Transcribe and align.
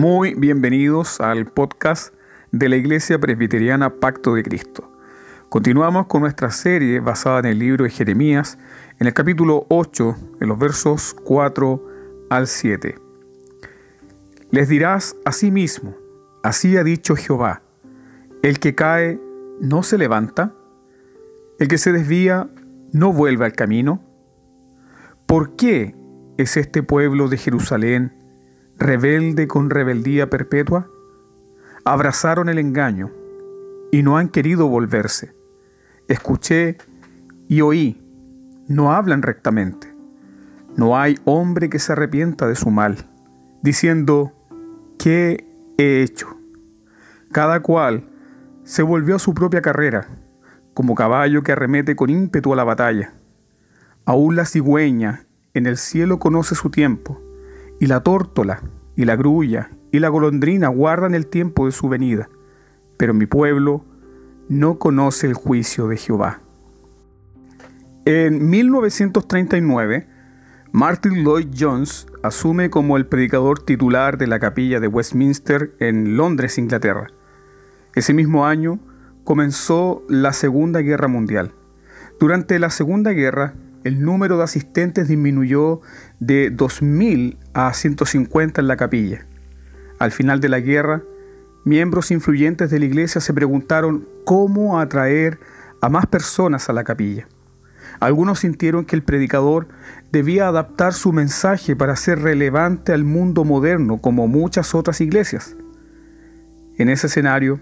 Muy 0.00 0.34
bienvenidos 0.34 1.20
al 1.20 1.46
podcast 1.46 2.14
de 2.52 2.68
la 2.68 2.76
Iglesia 2.76 3.18
Presbiteriana 3.18 3.96
Pacto 3.96 4.36
de 4.36 4.44
Cristo. 4.44 4.92
Continuamos 5.48 6.06
con 6.06 6.20
nuestra 6.20 6.52
serie 6.52 7.00
basada 7.00 7.40
en 7.40 7.46
el 7.46 7.58
libro 7.58 7.82
de 7.82 7.90
Jeremías, 7.90 8.60
en 9.00 9.08
el 9.08 9.12
capítulo 9.12 9.66
8, 9.70 10.16
en 10.40 10.48
los 10.48 10.56
versos 10.56 11.16
4 11.24 11.84
al 12.30 12.46
7. 12.46 12.94
Les 14.52 14.68
dirás 14.68 15.16
a 15.24 15.32
sí 15.32 15.50
mismo, 15.50 15.96
así 16.44 16.76
ha 16.76 16.84
dicho 16.84 17.16
Jehová, 17.16 17.62
el 18.44 18.60
que 18.60 18.76
cae 18.76 19.20
no 19.60 19.82
se 19.82 19.98
levanta, 19.98 20.54
el 21.58 21.66
que 21.66 21.76
se 21.76 21.90
desvía 21.90 22.48
no 22.92 23.12
vuelve 23.12 23.46
al 23.46 23.52
camino. 23.52 24.00
¿Por 25.26 25.56
qué 25.56 25.96
es 26.36 26.56
este 26.56 26.84
pueblo 26.84 27.26
de 27.26 27.36
Jerusalén 27.36 28.17
rebelde 28.78 29.48
con 29.48 29.70
rebeldía 29.70 30.30
perpetua? 30.30 30.88
Abrazaron 31.84 32.48
el 32.48 32.58
engaño 32.58 33.10
y 33.90 34.02
no 34.02 34.16
han 34.16 34.28
querido 34.28 34.68
volverse. 34.68 35.34
Escuché 36.06 36.78
y 37.48 37.60
oí, 37.60 38.02
no 38.68 38.92
hablan 38.92 39.22
rectamente. 39.22 39.94
No 40.76 40.96
hay 40.96 41.18
hombre 41.24 41.68
que 41.68 41.78
se 41.78 41.92
arrepienta 41.92 42.46
de 42.46 42.54
su 42.54 42.70
mal, 42.70 43.08
diciendo, 43.62 44.32
¿qué 44.98 45.46
he 45.76 46.02
hecho? 46.02 46.36
Cada 47.32 47.60
cual 47.60 48.08
se 48.62 48.82
volvió 48.82 49.16
a 49.16 49.18
su 49.18 49.34
propia 49.34 49.62
carrera, 49.62 50.06
como 50.74 50.94
caballo 50.94 51.42
que 51.42 51.52
arremete 51.52 51.96
con 51.96 52.10
ímpetu 52.10 52.52
a 52.52 52.56
la 52.56 52.64
batalla. 52.64 53.14
Aún 54.04 54.36
la 54.36 54.44
cigüeña 54.44 55.26
en 55.54 55.66
el 55.66 55.76
cielo 55.76 56.18
conoce 56.18 56.54
su 56.54 56.70
tiempo, 56.70 57.20
y 57.80 57.86
la 57.86 58.02
tórtola, 58.02 58.62
y 58.96 59.04
la 59.04 59.16
grulla, 59.16 59.70
y 59.92 60.00
la 60.00 60.08
golondrina 60.08 60.68
guardan 60.68 61.14
el 61.14 61.26
tiempo 61.26 61.66
de 61.66 61.72
su 61.72 61.88
venida, 61.88 62.28
pero 62.96 63.14
mi 63.14 63.26
pueblo 63.26 63.84
no 64.48 64.78
conoce 64.78 65.26
el 65.26 65.34
juicio 65.34 65.88
de 65.88 65.96
Jehová. 65.96 66.40
En 68.04 68.48
1939, 68.48 70.06
Martin 70.72 71.24
Lloyd 71.24 71.48
Jones 71.58 72.06
asume 72.22 72.70
como 72.70 72.96
el 72.96 73.06
predicador 73.06 73.60
titular 73.60 74.18
de 74.18 74.26
la 74.26 74.38
capilla 74.38 74.80
de 74.80 74.88
Westminster 74.88 75.74
en 75.78 76.16
Londres, 76.16 76.58
Inglaterra. 76.58 77.08
Ese 77.94 78.14
mismo 78.14 78.46
año 78.46 78.78
comenzó 79.24 80.04
la 80.08 80.32
Segunda 80.32 80.80
Guerra 80.80 81.08
Mundial. 81.08 81.52
Durante 82.18 82.58
la 82.58 82.70
Segunda 82.70 83.12
Guerra, 83.12 83.54
el 83.84 84.02
número 84.02 84.36
de 84.36 84.44
asistentes 84.44 85.08
disminuyó 85.08 85.80
de 86.20 86.52
2.000 86.52 87.36
a 87.54 87.72
150 87.72 88.60
en 88.60 88.68
la 88.68 88.76
capilla. 88.76 89.26
Al 89.98 90.10
final 90.12 90.40
de 90.40 90.48
la 90.48 90.60
guerra, 90.60 91.02
miembros 91.64 92.10
influyentes 92.10 92.70
de 92.70 92.78
la 92.78 92.86
iglesia 92.86 93.20
se 93.20 93.34
preguntaron 93.34 94.08
cómo 94.24 94.78
atraer 94.78 95.38
a 95.80 95.88
más 95.88 96.06
personas 96.06 96.68
a 96.68 96.72
la 96.72 96.84
capilla. 96.84 97.28
Algunos 98.00 98.40
sintieron 98.40 98.84
que 98.84 98.94
el 98.94 99.02
predicador 99.02 99.68
debía 100.12 100.48
adaptar 100.48 100.92
su 100.92 101.12
mensaje 101.12 101.74
para 101.74 101.96
ser 101.96 102.20
relevante 102.20 102.92
al 102.92 103.04
mundo 103.04 103.44
moderno 103.44 104.00
como 104.00 104.28
muchas 104.28 104.74
otras 104.74 105.00
iglesias. 105.00 105.56
En 106.76 106.88
ese 106.88 107.08
escenario, 107.08 107.58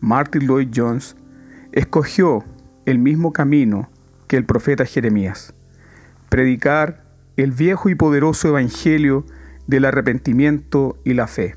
Martin 0.00 0.46
Lloyd 0.46 0.68
Jones 0.74 1.16
escogió 1.72 2.44
el 2.84 2.98
mismo 2.98 3.32
camino 3.32 3.88
que 4.32 4.38
el 4.38 4.46
profeta 4.46 4.86
Jeremías, 4.86 5.52
predicar 6.30 7.04
el 7.36 7.52
viejo 7.52 7.90
y 7.90 7.94
poderoso 7.94 8.48
evangelio 8.48 9.26
del 9.66 9.84
arrepentimiento 9.84 10.98
y 11.04 11.12
la 11.12 11.26
fe, 11.26 11.56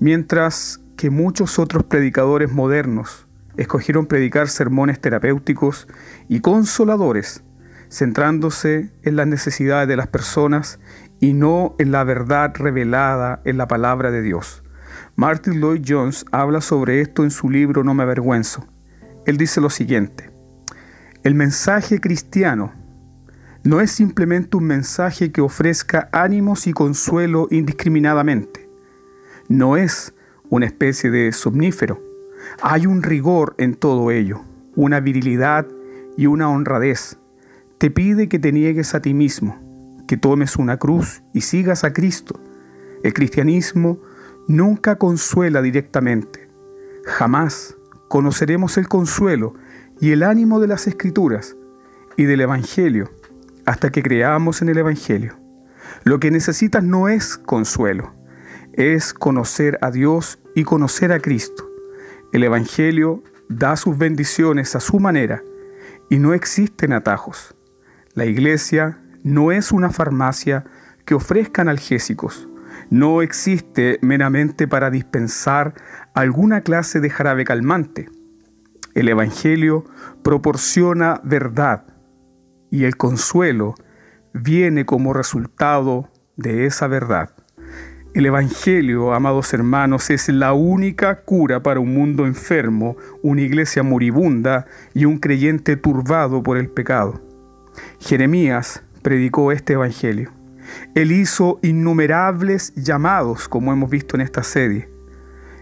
mientras 0.00 0.80
que 0.96 1.10
muchos 1.10 1.60
otros 1.60 1.84
predicadores 1.84 2.50
modernos 2.50 3.28
escogieron 3.56 4.06
predicar 4.06 4.48
sermones 4.48 5.00
terapéuticos 5.00 5.86
y 6.28 6.40
consoladores, 6.40 7.44
centrándose 7.88 8.90
en 9.04 9.14
las 9.14 9.28
necesidades 9.28 9.86
de 9.86 9.94
las 9.94 10.08
personas 10.08 10.80
y 11.20 11.34
no 11.34 11.76
en 11.78 11.92
la 11.92 12.02
verdad 12.02 12.52
revelada 12.56 13.42
en 13.44 13.58
la 13.58 13.68
palabra 13.68 14.10
de 14.10 14.22
Dios. 14.22 14.64
Martin 15.14 15.60
Lloyd 15.60 15.84
Jones 15.86 16.24
habla 16.32 16.62
sobre 16.62 17.00
esto 17.00 17.22
en 17.22 17.30
su 17.30 17.48
libro 17.48 17.84
No 17.84 17.94
me 17.94 18.02
avergüenzo. 18.02 18.66
Él 19.24 19.36
dice 19.36 19.60
lo 19.60 19.70
siguiente, 19.70 20.34
el 21.26 21.34
mensaje 21.34 22.00
cristiano 22.00 22.72
no 23.64 23.80
es 23.80 23.90
simplemente 23.90 24.58
un 24.58 24.62
mensaje 24.62 25.32
que 25.32 25.40
ofrezca 25.40 26.08
ánimos 26.12 26.68
y 26.68 26.72
consuelo 26.72 27.48
indiscriminadamente. 27.50 28.70
No 29.48 29.76
es 29.76 30.14
una 30.50 30.66
especie 30.66 31.10
de 31.10 31.32
somnífero. 31.32 32.00
Hay 32.62 32.86
un 32.86 33.02
rigor 33.02 33.56
en 33.58 33.74
todo 33.74 34.12
ello, 34.12 34.42
una 34.76 35.00
virilidad 35.00 35.66
y 36.16 36.26
una 36.26 36.48
honradez. 36.48 37.18
Te 37.78 37.90
pide 37.90 38.28
que 38.28 38.38
te 38.38 38.52
niegues 38.52 38.94
a 38.94 39.02
ti 39.02 39.12
mismo, 39.12 39.58
que 40.06 40.16
tomes 40.16 40.54
una 40.54 40.76
cruz 40.76 41.24
y 41.34 41.40
sigas 41.40 41.82
a 41.82 41.92
Cristo. 41.92 42.40
El 43.02 43.14
cristianismo 43.14 43.98
nunca 44.46 44.94
consuela 44.94 45.60
directamente. 45.60 46.48
Jamás 47.04 47.76
conoceremos 48.06 48.78
el 48.78 48.86
consuelo 48.86 49.54
y 50.00 50.12
el 50.12 50.22
ánimo 50.22 50.60
de 50.60 50.68
las 50.68 50.86
escrituras 50.86 51.56
y 52.16 52.24
del 52.24 52.42
Evangelio 52.42 53.10
hasta 53.64 53.90
que 53.90 54.02
creamos 54.02 54.62
en 54.62 54.68
el 54.68 54.78
Evangelio. 54.78 55.36
Lo 56.04 56.20
que 56.20 56.30
necesitas 56.30 56.82
no 56.82 57.08
es 57.08 57.36
consuelo, 57.36 58.14
es 58.72 59.12
conocer 59.12 59.78
a 59.82 59.90
Dios 59.90 60.38
y 60.54 60.64
conocer 60.64 61.12
a 61.12 61.20
Cristo. 61.20 61.68
El 62.32 62.44
Evangelio 62.44 63.22
da 63.48 63.76
sus 63.76 63.96
bendiciones 63.98 64.76
a 64.76 64.80
su 64.80 65.00
manera 65.00 65.42
y 66.08 66.18
no 66.18 66.34
existen 66.34 66.92
atajos. 66.92 67.54
La 68.14 68.24
iglesia 68.24 69.00
no 69.22 69.50
es 69.50 69.72
una 69.72 69.90
farmacia 69.90 70.64
que 71.04 71.14
ofrezca 71.14 71.62
analgésicos. 71.62 72.48
No 72.90 73.22
existe 73.22 73.98
meramente 74.02 74.68
para 74.68 74.90
dispensar 74.90 75.74
alguna 76.14 76.60
clase 76.60 77.00
de 77.00 77.10
jarabe 77.10 77.44
calmante. 77.44 78.08
El 78.96 79.10
Evangelio 79.10 79.84
proporciona 80.22 81.20
verdad 81.22 81.84
y 82.70 82.84
el 82.84 82.96
consuelo 82.96 83.74
viene 84.32 84.86
como 84.86 85.12
resultado 85.12 86.08
de 86.36 86.64
esa 86.64 86.86
verdad. 86.86 87.30
El 88.14 88.24
Evangelio, 88.24 89.12
amados 89.12 89.52
hermanos, 89.52 90.08
es 90.08 90.30
la 90.30 90.54
única 90.54 91.24
cura 91.24 91.62
para 91.62 91.78
un 91.78 91.92
mundo 91.92 92.24
enfermo, 92.24 92.96
una 93.22 93.42
iglesia 93.42 93.82
moribunda 93.82 94.64
y 94.94 95.04
un 95.04 95.18
creyente 95.18 95.76
turbado 95.76 96.42
por 96.42 96.56
el 96.56 96.70
pecado. 96.70 97.20
Jeremías 98.00 98.82
predicó 99.02 99.52
este 99.52 99.74
Evangelio. 99.74 100.32
Él 100.94 101.12
hizo 101.12 101.58
innumerables 101.62 102.72
llamados, 102.74 103.46
como 103.46 103.74
hemos 103.74 103.90
visto 103.90 104.16
en 104.16 104.22
esta 104.22 104.42
serie. 104.42 104.95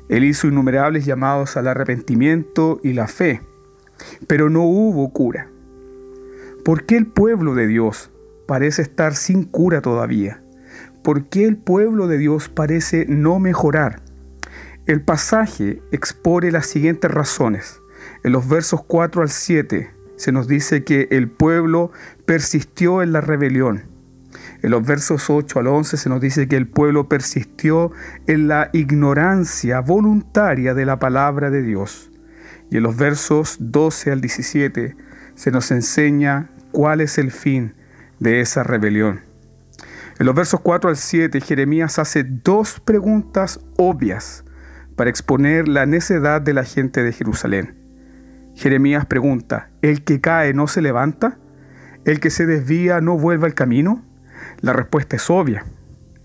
Él 0.08 0.24
hizo 0.24 0.46
innumerables 0.46 1.04
llamados 1.04 1.56
al 1.56 1.68
arrepentimiento 1.68 2.80
y 2.82 2.92
la 2.92 3.08
fe, 3.08 3.40
pero 4.26 4.50
no 4.50 4.62
hubo 4.62 5.12
cura. 5.12 5.50
¿Por 6.64 6.84
qué 6.84 6.96
el 6.96 7.06
pueblo 7.06 7.54
de 7.54 7.66
Dios 7.66 8.10
parece 8.46 8.82
estar 8.82 9.14
sin 9.14 9.44
cura 9.44 9.80
todavía? 9.80 10.42
¿Por 11.02 11.26
qué 11.28 11.44
el 11.44 11.56
pueblo 11.56 12.06
de 12.06 12.18
Dios 12.18 12.48
parece 12.48 13.06
no 13.08 13.38
mejorar? 13.38 14.02
El 14.86 15.02
pasaje 15.02 15.82
expone 15.92 16.50
las 16.50 16.66
siguientes 16.66 17.10
razones. 17.10 17.80
En 18.22 18.32
los 18.32 18.48
versos 18.48 18.82
4 18.84 19.22
al 19.22 19.30
7 19.30 19.90
se 20.16 20.32
nos 20.32 20.46
dice 20.46 20.84
que 20.84 21.08
el 21.10 21.30
pueblo 21.30 21.90
persistió 22.26 23.02
en 23.02 23.12
la 23.12 23.20
rebelión. 23.20 23.93
En 24.64 24.70
los 24.70 24.86
versos 24.86 25.28
8 25.28 25.58
al 25.58 25.66
11 25.66 25.98
se 25.98 26.08
nos 26.08 26.22
dice 26.22 26.48
que 26.48 26.56
el 26.56 26.66
pueblo 26.66 27.06
persistió 27.06 27.92
en 28.26 28.48
la 28.48 28.70
ignorancia 28.72 29.80
voluntaria 29.80 30.72
de 30.72 30.86
la 30.86 30.98
palabra 30.98 31.50
de 31.50 31.60
Dios. 31.60 32.10
Y 32.70 32.78
en 32.78 32.84
los 32.84 32.96
versos 32.96 33.58
12 33.60 34.12
al 34.12 34.22
17 34.22 34.96
se 35.34 35.50
nos 35.50 35.70
enseña 35.70 36.48
cuál 36.72 37.02
es 37.02 37.18
el 37.18 37.30
fin 37.30 37.74
de 38.20 38.40
esa 38.40 38.62
rebelión. 38.62 39.20
En 40.18 40.24
los 40.24 40.34
versos 40.34 40.60
4 40.60 40.88
al 40.88 40.96
7 40.96 41.42
Jeremías 41.42 41.98
hace 41.98 42.24
dos 42.24 42.80
preguntas 42.80 43.60
obvias 43.76 44.46
para 44.96 45.10
exponer 45.10 45.68
la 45.68 45.84
necedad 45.84 46.40
de 46.40 46.54
la 46.54 46.64
gente 46.64 47.02
de 47.02 47.12
Jerusalén. 47.12 47.76
Jeremías 48.54 49.04
pregunta, 49.04 49.68
¿el 49.82 50.04
que 50.04 50.22
cae 50.22 50.54
no 50.54 50.68
se 50.68 50.80
levanta? 50.80 51.36
¿El 52.06 52.18
que 52.18 52.30
se 52.30 52.46
desvía 52.46 53.02
no 53.02 53.18
vuelve 53.18 53.44
al 53.44 53.52
camino? 53.52 54.02
La 54.60 54.72
respuesta 54.72 55.16
es 55.16 55.30
obvia. 55.30 55.64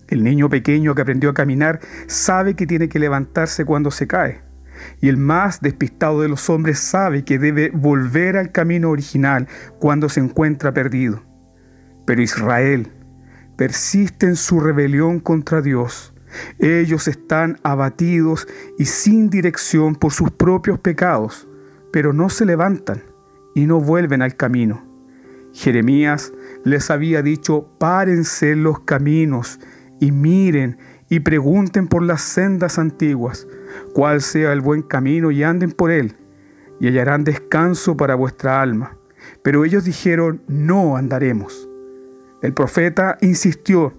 El 0.08 0.24
niño 0.24 0.50
pequeño 0.50 0.96
que 0.96 1.02
aprendió 1.02 1.30
a 1.30 1.34
caminar 1.34 1.80
sabe 2.08 2.56
que 2.56 2.66
tiene 2.66 2.90
que 2.90 3.00
levantarse 3.00 3.66
cuando 3.66 3.92
se 3.92 4.08
cae. 4.08 4.42
Y 5.02 5.10
el 5.10 5.18
más 5.18 5.62
despistado 5.62 6.22
de 6.22 6.30
los 6.30 6.50
hombres 6.50 6.80
sabe 6.80 7.24
que 7.26 7.38
debe 7.38 7.70
volver 7.70 8.38
al 8.38 8.52
camino 8.52 8.90
original 8.90 9.48
cuando 9.80 10.10
se 10.10 10.20
encuentra 10.20 10.74
perdido. 10.74 11.22
Pero 12.06 12.22
Israel 12.22 12.92
persiste 13.58 14.26
en 14.26 14.36
su 14.36 14.60
rebelión 14.60 15.20
contra 15.20 15.62
Dios 15.62 16.14
Ellos 16.60 17.08
están 17.08 17.60
abatidos 17.64 18.48
y 18.78 18.86
sin 18.86 19.30
dirección 19.30 19.96
por 19.96 20.14
sus 20.14 20.32
propios 20.32 20.80
pecados, 20.80 21.48
pero 21.92 22.14
no 22.14 22.30
se 22.30 22.46
levantan 22.46 23.04
y 23.56 23.66
no 23.66 23.80
vuelven 23.80 24.22
al 24.22 24.36
camino. 24.36 24.86
Jeremías 25.54 26.32
les 26.64 26.90
había 26.90 27.22
dicho, 27.22 27.70
párense 27.78 28.56
los 28.56 28.80
caminos 28.82 29.60
y 30.00 30.12
miren 30.12 30.78
y 31.10 31.22
pregunten 31.22 31.88
por 31.88 32.04
las 32.04 32.22
sendas 32.22 32.78
antiguas, 32.78 33.48
cuál 33.94 34.22
sea 34.22 34.54
el 34.54 34.62
buen 34.62 34.84
camino 34.84 35.32
y 35.32 35.44
anden 35.44 35.72
por 35.72 35.92
él, 35.92 36.16
y 36.80 36.88
hallarán 36.88 37.24
descanso 37.24 37.98
para 37.98 38.16
vuestra 38.16 38.62
alma. 38.62 38.98
Pero 39.44 39.66
ellos 39.66 39.84
dijeron, 39.84 40.44
no 40.48 40.96
andaremos. 40.96 41.68
El 42.42 42.54
profeta 42.54 43.18
insistió, 43.22 43.94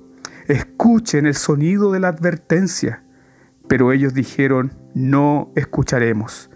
escuchen 0.47 1.27
el 1.27 1.35
sonido 1.35 1.93
de 1.93 2.01
la 2.01 2.09
advertencia. 2.09 3.03
Pero 3.69 3.93
ellos 3.93 4.15
dijeron, 4.15 4.73
no 4.95 5.53
escucharemos. 5.55 6.51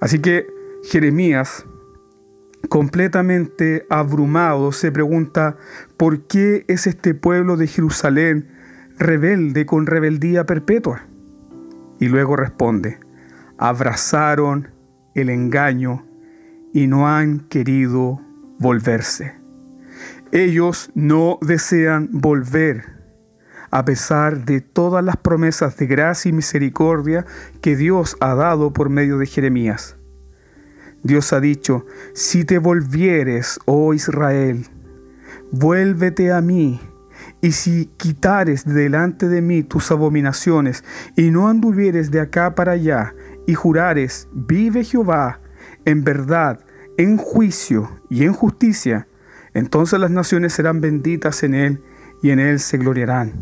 Así 0.00 0.18
que 0.18 0.46
Jeremías, 0.84 1.66
completamente 2.68 3.86
abrumado, 3.90 4.72
se 4.72 4.92
pregunta, 4.92 5.56
¿por 5.96 6.26
qué 6.26 6.64
es 6.68 6.86
este 6.86 7.14
pueblo 7.14 7.56
de 7.56 7.66
Jerusalén 7.66 8.48
rebelde 8.98 9.66
con 9.66 9.86
rebeldía 9.86 10.46
perpetua? 10.46 11.06
Y 12.00 12.08
luego 12.08 12.36
responde, 12.36 12.98
abrazaron 13.58 14.68
el 15.14 15.30
engaño 15.30 16.06
y 16.72 16.86
no 16.86 17.08
han 17.08 17.40
querido 17.40 18.20
volverse. 18.58 19.34
Ellos 20.32 20.90
no 20.94 21.38
desean 21.40 22.08
volver 22.12 22.94
a 23.74 23.84
pesar 23.84 24.44
de 24.44 24.60
todas 24.60 25.04
las 25.04 25.16
promesas 25.16 25.76
de 25.76 25.86
gracia 25.86 26.28
y 26.28 26.32
misericordia 26.32 27.26
que 27.60 27.74
Dios 27.74 28.16
ha 28.20 28.36
dado 28.36 28.72
por 28.72 28.88
medio 28.88 29.18
de 29.18 29.26
Jeremías. 29.26 29.96
Dios 31.04 31.34
ha 31.34 31.40
dicho, 31.40 31.84
si 32.14 32.44
te 32.44 32.56
volvieres, 32.56 33.60
oh 33.66 33.92
Israel, 33.92 34.66
vuélvete 35.52 36.32
a 36.32 36.40
mí, 36.40 36.80
y 37.42 37.52
si 37.52 37.90
quitares 37.98 38.64
delante 38.64 39.28
de 39.28 39.42
mí 39.42 39.62
tus 39.62 39.90
abominaciones, 39.90 40.82
y 41.14 41.30
no 41.30 41.48
anduvieres 41.48 42.10
de 42.10 42.20
acá 42.20 42.54
para 42.54 42.72
allá, 42.72 43.14
y 43.46 43.52
jurares, 43.52 44.28
vive 44.32 44.82
Jehová, 44.82 45.40
en 45.84 46.04
verdad, 46.04 46.60
en 46.96 47.18
juicio 47.18 48.00
y 48.08 48.24
en 48.24 48.32
justicia, 48.32 49.06
entonces 49.52 50.00
las 50.00 50.10
naciones 50.10 50.54
serán 50.54 50.80
benditas 50.80 51.42
en 51.42 51.54
él, 51.54 51.82
y 52.22 52.30
en 52.30 52.40
él 52.40 52.60
se 52.60 52.78
gloriarán. 52.78 53.34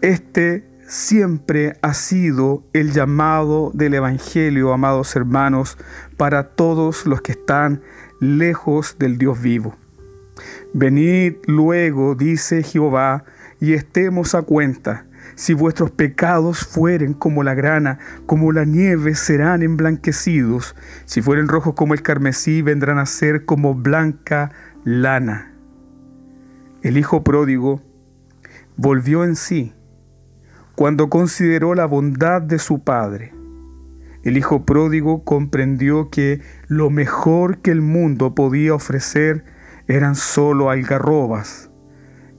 Este 0.00 0.68
siempre 0.86 1.76
ha 1.82 1.94
sido 1.94 2.64
el 2.72 2.92
llamado 2.92 3.70
del 3.74 3.94
Evangelio, 3.94 4.72
amados 4.72 5.16
hermanos, 5.16 5.78
para 6.16 6.50
todos 6.50 7.06
los 7.06 7.22
que 7.22 7.32
están 7.32 7.82
lejos 8.20 8.96
del 8.98 9.18
Dios 9.18 9.40
vivo. 9.40 9.76
Venid 10.72 11.34
luego, 11.46 12.14
dice 12.14 12.62
Jehová, 12.62 13.24
y 13.60 13.72
estemos 13.72 14.34
a 14.34 14.42
cuenta. 14.42 15.06
Si 15.34 15.54
vuestros 15.54 15.90
pecados 15.90 16.60
fueren 16.60 17.12
como 17.12 17.42
la 17.42 17.54
grana, 17.54 17.98
como 18.26 18.52
la 18.52 18.64
nieve, 18.64 19.14
serán 19.14 19.62
emblanquecidos. 19.62 20.76
Si 21.04 21.20
fueren 21.20 21.48
rojos 21.48 21.74
como 21.74 21.94
el 21.94 22.02
carmesí, 22.02 22.62
vendrán 22.62 22.98
a 22.98 23.06
ser 23.06 23.44
como 23.44 23.74
blanca 23.74 24.52
lana. 24.84 25.52
El 26.82 26.96
hijo 26.96 27.24
pródigo 27.24 27.82
volvió 28.76 29.24
en 29.24 29.36
sí 29.36 29.75
cuando 30.76 31.08
consideró 31.08 31.74
la 31.74 31.86
bondad 31.86 32.42
de 32.42 32.58
su 32.58 32.84
padre. 32.84 33.32
El 34.22 34.36
hijo 34.36 34.66
pródigo 34.66 35.24
comprendió 35.24 36.10
que 36.10 36.42
lo 36.68 36.90
mejor 36.90 37.58
que 37.58 37.70
el 37.70 37.80
mundo 37.80 38.34
podía 38.34 38.74
ofrecer 38.74 39.44
eran 39.86 40.14
solo 40.14 40.68
algarrobas, 40.68 41.70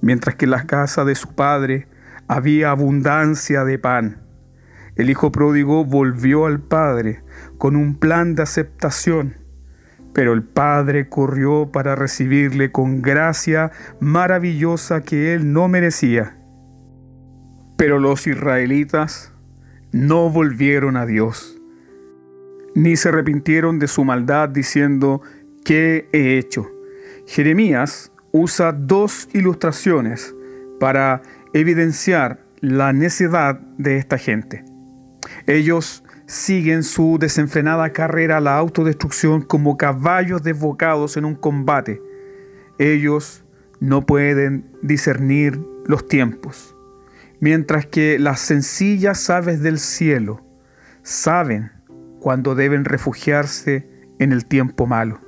mientras 0.02 0.36
que 0.36 0.46
en 0.46 0.52
la 0.52 0.66
casa 0.66 1.04
de 1.04 1.16
su 1.16 1.34
padre 1.34 1.88
había 2.28 2.70
abundancia 2.70 3.64
de 3.64 3.80
pan. 3.80 4.22
El 4.96 5.10
hijo 5.10 5.32
pródigo 5.32 5.84
volvió 5.84 6.46
al 6.46 6.60
padre 6.60 7.24
con 7.58 7.76
un 7.76 7.96
plan 7.96 8.36
de 8.36 8.44
aceptación, 8.44 9.38
pero 10.14 10.34
el 10.34 10.44
padre 10.44 11.10
corrió 11.10 11.72
para 11.72 11.96
recibirle 11.96 12.72
con 12.72 13.02
gracia 13.02 13.72
maravillosa 14.00 15.02
que 15.02 15.34
él 15.34 15.54
no 15.54 15.68
merecía. 15.70 16.37
Pero 17.78 18.00
los 18.00 18.26
israelitas 18.26 19.32
no 19.92 20.32
volvieron 20.32 20.98
a 20.98 21.06
Dios, 21.06 21.62
ni 22.74 22.96
se 22.96 23.10
arrepintieron 23.10 23.78
de 23.78 23.88
su 23.88 24.04
maldad 24.04 24.50
diciendo, 24.50 25.22
¿qué 25.64 26.10
he 26.12 26.40
hecho? 26.40 26.72
Jeremías 27.28 28.12
usa 28.32 28.72
dos 28.72 29.30
ilustraciones 29.34 30.34
para 30.80 31.22
evidenciar 31.54 32.44
la 32.62 32.94
necedad 32.94 33.60
de 33.78 33.98
esta 33.98 34.18
gente. 34.18 34.66
Ellos 35.46 36.04
siguen 36.26 36.82
su 36.84 37.18
desenfrenada 37.20 37.94
carrera 37.94 38.38
a 38.38 38.42
la 38.42 38.58
autodestrucción 38.58 39.44
como 39.44 39.78
caballos 39.78 40.42
desbocados 40.42 41.16
en 41.16 41.26
un 41.26 41.36
combate. 41.36 42.02
Ellos 42.80 43.46
no 43.80 44.04
pueden 44.06 44.66
discernir 44.82 45.60
los 45.86 46.08
tiempos 46.08 46.77
mientras 47.40 47.86
que 47.86 48.20
las 48.20 48.40
sencillas 48.40 49.30
aves 49.30 49.62
del 49.62 49.80
cielo 49.80 50.44
saben 51.04 51.72
cuando 52.20 52.56
deben 52.56 52.86
refugiarse 52.86 53.90
en 54.20 54.32
el 54.32 54.46
tiempo 54.46 54.88
malo. 54.88 55.22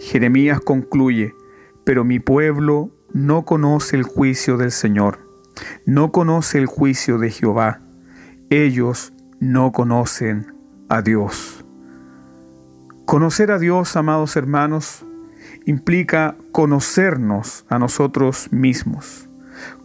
Jeremías 0.00 0.60
concluye, 0.60 1.34
pero 1.84 2.04
mi 2.04 2.18
pueblo 2.18 2.90
no 3.12 3.44
conoce 3.44 3.96
el 3.96 4.02
juicio 4.02 4.56
del 4.56 4.70
Señor, 4.70 5.20
no 5.86 6.10
conoce 6.10 6.58
el 6.58 6.66
juicio 6.66 7.18
de 7.18 7.30
Jehová, 7.30 7.80
ellos 8.50 9.12
no 9.38 9.72
conocen 9.72 10.54
a 10.88 11.02
Dios. 11.02 11.64
Conocer 13.04 13.50
a 13.50 13.58
Dios, 13.58 13.96
amados 13.96 14.34
hermanos, 14.36 15.04
implica 15.66 16.36
conocernos 16.52 17.66
a 17.68 17.78
nosotros 17.78 18.48
mismos 18.50 19.28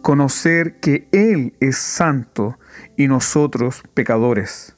conocer 0.02 0.80
que 0.80 1.08
Él 1.12 1.54
es 1.60 1.76
santo 1.76 2.58
y 2.96 3.08
nosotros 3.08 3.82
pecadores. 3.94 4.76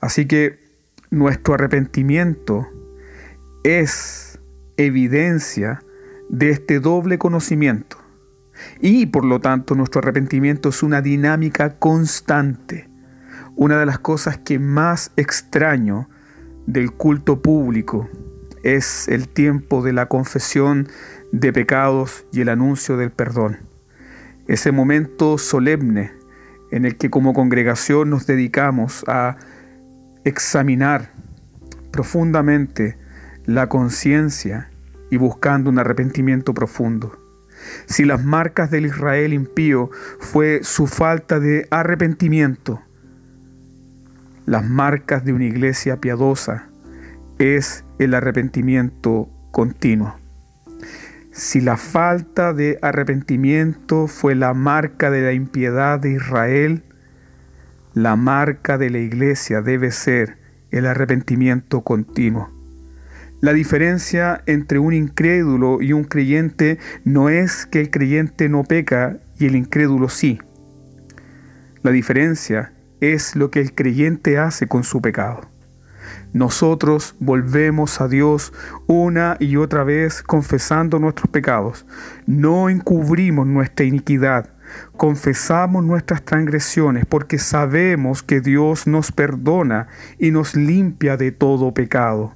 Así 0.00 0.26
que 0.26 0.58
nuestro 1.10 1.54
arrepentimiento 1.54 2.68
es 3.62 4.38
evidencia 4.76 5.82
de 6.28 6.50
este 6.50 6.80
doble 6.80 7.18
conocimiento. 7.18 7.98
Y 8.80 9.06
por 9.06 9.24
lo 9.24 9.40
tanto 9.40 9.74
nuestro 9.74 10.00
arrepentimiento 10.00 10.68
es 10.68 10.82
una 10.82 11.02
dinámica 11.02 11.78
constante. 11.78 12.88
Una 13.56 13.78
de 13.78 13.86
las 13.86 13.98
cosas 13.98 14.38
que 14.38 14.58
más 14.58 15.12
extraño 15.16 16.08
del 16.66 16.92
culto 16.92 17.40
público 17.40 18.08
es 18.62 19.08
el 19.08 19.28
tiempo 19.28 19.82
de 19.82 19.92
la 19.92 20.06
confesión 20.06 20.88
de 21.32 21.52
pecados 21.52 22.26
y 22.32 22.40
el 22.40 22.48
anuncio 22.48 22.96
del 22.96 23.10
perdón 23.10 23.73
ese 24.46 24.72
momento 24.72 25.38
solemne 25.38 26.12
en 26.70 26.84
el 26.84 26.96
que 26.96 27.10
como 27.10 27.34
congregación 27.34 28.10
nos 28.10 28.26
dedicamos 28.26 29.04
a 29.06 29.36
examinar 30.24 31.12
profundamente 31.90 32.98
la 33.46 33.68
conciencia 33.68 34.70
y 35.10 35.16
buscando 35.16 35.70
un 35.70 35.78
arrepentimiento 35.78 36.54
profundo. 36.54 37.20
Si 37.86 38.04
las 38.04 38.24
marcas 38.24 38.70
del 38.70 38.86
Israel 38.86 39.32
impío 39.32 39.90
fue 40.18 40.60
su 40.62 40.86
falta 40.86 41.38
de 41.38 41.66
arrepentimiento, 41.70 42.82
las 44.46 44.68
marcas 44.68 45.24
de 45.24 45.32
una 45.32 45.44
iglesia 45.44 46.00
piadosa 46.00 46.68
es 47.38 47.84
el 47.98 48.14
arrepentimiento 48.14 49.30
continuo. 49.52 50.23
Si 51.34 51.60
la 51.60 51.76
falta 51.76 52.52
de 52.52 52.78
arrepentimiento 52.80 54.06
fue 54.06 54.36
la 54.36 54.54
marca 54.54 55.10
de 55.10 55.20
la 55.20 55.32
impiedad 55.32 55.98
de 55.98 56.12
Israel, 56.12 56.84
la 57.92 58.14
marca 58.14 58.78
de 58.78 58.88
la 58.88 58.98
iglesia 58.98 59.60
debe 59.60 59.90
ser 59.90 60.38
el 60.70 60.86
arrepentimiento 60.86 61.80
continuo. 61.80 62.50
La 63.40 63.52
diferencia 63.52 64.44
entre 64.46 64.78
un 64.78 64.94
incrédulo 64.94 65.82
y 65.82 65.92
un 65.92 66.04
creyente 66.04 66.78
no 67.02 67.28
es 67.28 67.66
que 67.66 67.80
el 67.80 67.90
creyente 67.90 68.48
no 68.48 68.62
peca 68.62 69.18
y 69.36 69.46
el 69.46 69.56
incrédulo 69.56 70.08
sí. 70.08 70.38
La 71.82 71.90
diferencia 71.90 72.72
es 73.00 73.34
lo 73.34 73.50
que 73.50 73.60
el 73.60 73.74
creyente 73.74 74.38
hace 74.38 74.68
con 74.68 74.84
su 74.84 75.02
pecado. 75.02 75.53
Nosotros 76.32 77.14
volvemos 77.20 78.00
a 78.00 78.08
Dios 78.08 78.52
una 78.86 79.36
y 79.38 79.56
otra 79.56 79.84
vez 79.84 80.22
confesando 80.22 80.98
nuestros 80.98 81.30
pecados. 81.30 81.86
No 82.26 82.68
encubrimos 82.68 83.46
nuestra 83.46 83.86
iniquidad. 83.86 84.50
Confesamos 84.96 85.84
nuestras 85.84 86.24
transgresiones 86.24 87.06
porque 87.06 87.38
sabemos 87.38 88.22
que 88.22 88.40
Dios 88.40 88.86
nos 88.86 89.12
perdona 89.12 89.88
y 90.18 90.30
nos 90.30 90.56
limpia 90.56 91.16
de 91.16 91.32
todo 91.32 91.72
pecado. 91.74 92.34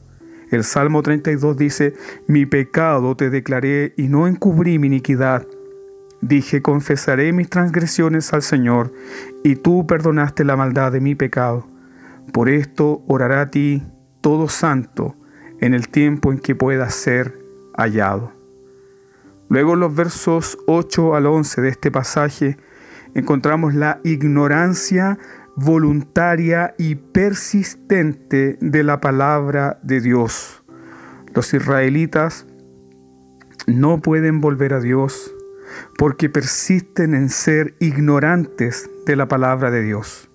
El 0.50 0.64
Salmo 0.64 1.02
32 1.02 1.56
dice, 1.56 1.94
Mi 2.26 2.47
pecado 2.47 3.16
te 3.16 3.30
declaré 3.30 3.92
y 3.97 4.08
no 4.08 4.26
encubrí 4.26 4.78
mi 4.78 4.87
iniquidad. 4.87 5.47
Dije, 6.20 6.62
confesaré 6.62 7.32
mis 7.32 7.49
transgresiones 7.49 8.32
al 8.32 8.42
Señor, 8.42 8.92
y 9.44 9.56
tú 9.56 9.87
perdonaste 9.87 10.44
la 10.44 10.56
maldad 10.56 10.90
de 10.90 11.00
mi 11.00 11.14
pecado. 11.14 11.66
Por 12.32 12.49
esto 12.49 13.02
orará 13.06 13.42
a 13.42 13.50
ti 13.50 13.82
todo 14.20 14.49
santo 14.49 15.16
en 15.61 15.75
el 15.75 15.88
tiempo 15.88 16.32
en 16.32 16.38
que 16.38 16.54
pueda 16.54 16.88
ser 16.90 17.38
hallado. 17.76 18.32
Luego 19.49 19.75
en 19.75 19.80
los 19.80 19.94
versos 19.94 20.58
8 20.66 21.14
al 21.14 21.26
11 21.26 21.62
de 21.62 21.68
este 21.68 21.90
pasaje 21.90 22.58
encontramos 23.14 23.75
la 23.75 24.00
ignorancia 24.04 25.18
voluntaria 25.56 26.75
y 26.78 26.94
persistente 26.97 28.58
de 28.61 28.82
la 28.82 29.00
palabra 29.00 29.80
de 29.82 30.00
Dios. 30.00 30.62
Los 31.35 31.52
israelitas 31.54 32.47
no 33.66 34.00
pueden 34.00 34.40
volver 34.40 34.75
a 34.75 34.80
Dios 34.80 35.35
porque 35.97 36.28
persisten 36.28 37.14
en 37.14 37.28
ser 37.28 37.75
ignorantes 37.80 38.90
de 39.06 39.16
la 39.16 39.28
palabra 39.28 39.70
de 39.70 39.82
Dios. 39.82 40.27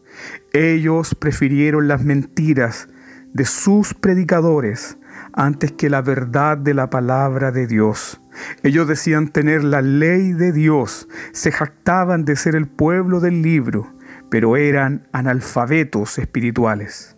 Ellos 0.51 1.15
prefirieron 1.15 1.87
las 1.87 2.03
mentiras 2.03 2.87
de 3.33 3.45
sus 3.45 3.93
predicadores 3.93 4.97
antes 5.33 5.71
que 5.71 5.89
la 5.89 6.01
verdad 6.01 6.57
de 6.57 6.73
la 6.73 6.89
palabra 6.89 7.51
de 7.51 7.67
Dios. 7.67 8.21
Ellos 8.61 8.87
decían 8.87 9.29
tener 9.29 9.63
la 9.63 9.81
ley 9.81 10.33
de 10.33 10.51
Dios, 10.51 11.07
se 11.31 11.51
jactaban 11.51 12.25
de 12.25 12.35
ser 12.35 12.55
el 12.55 12.67
pueblo 12.67 13.19
del 13.19 13.41
libro, 13.41 13.93
pero 14.29 14.57
eran 14.57 15.07
analfabetos 15.11 16.17
espirituales. 16.19 17.17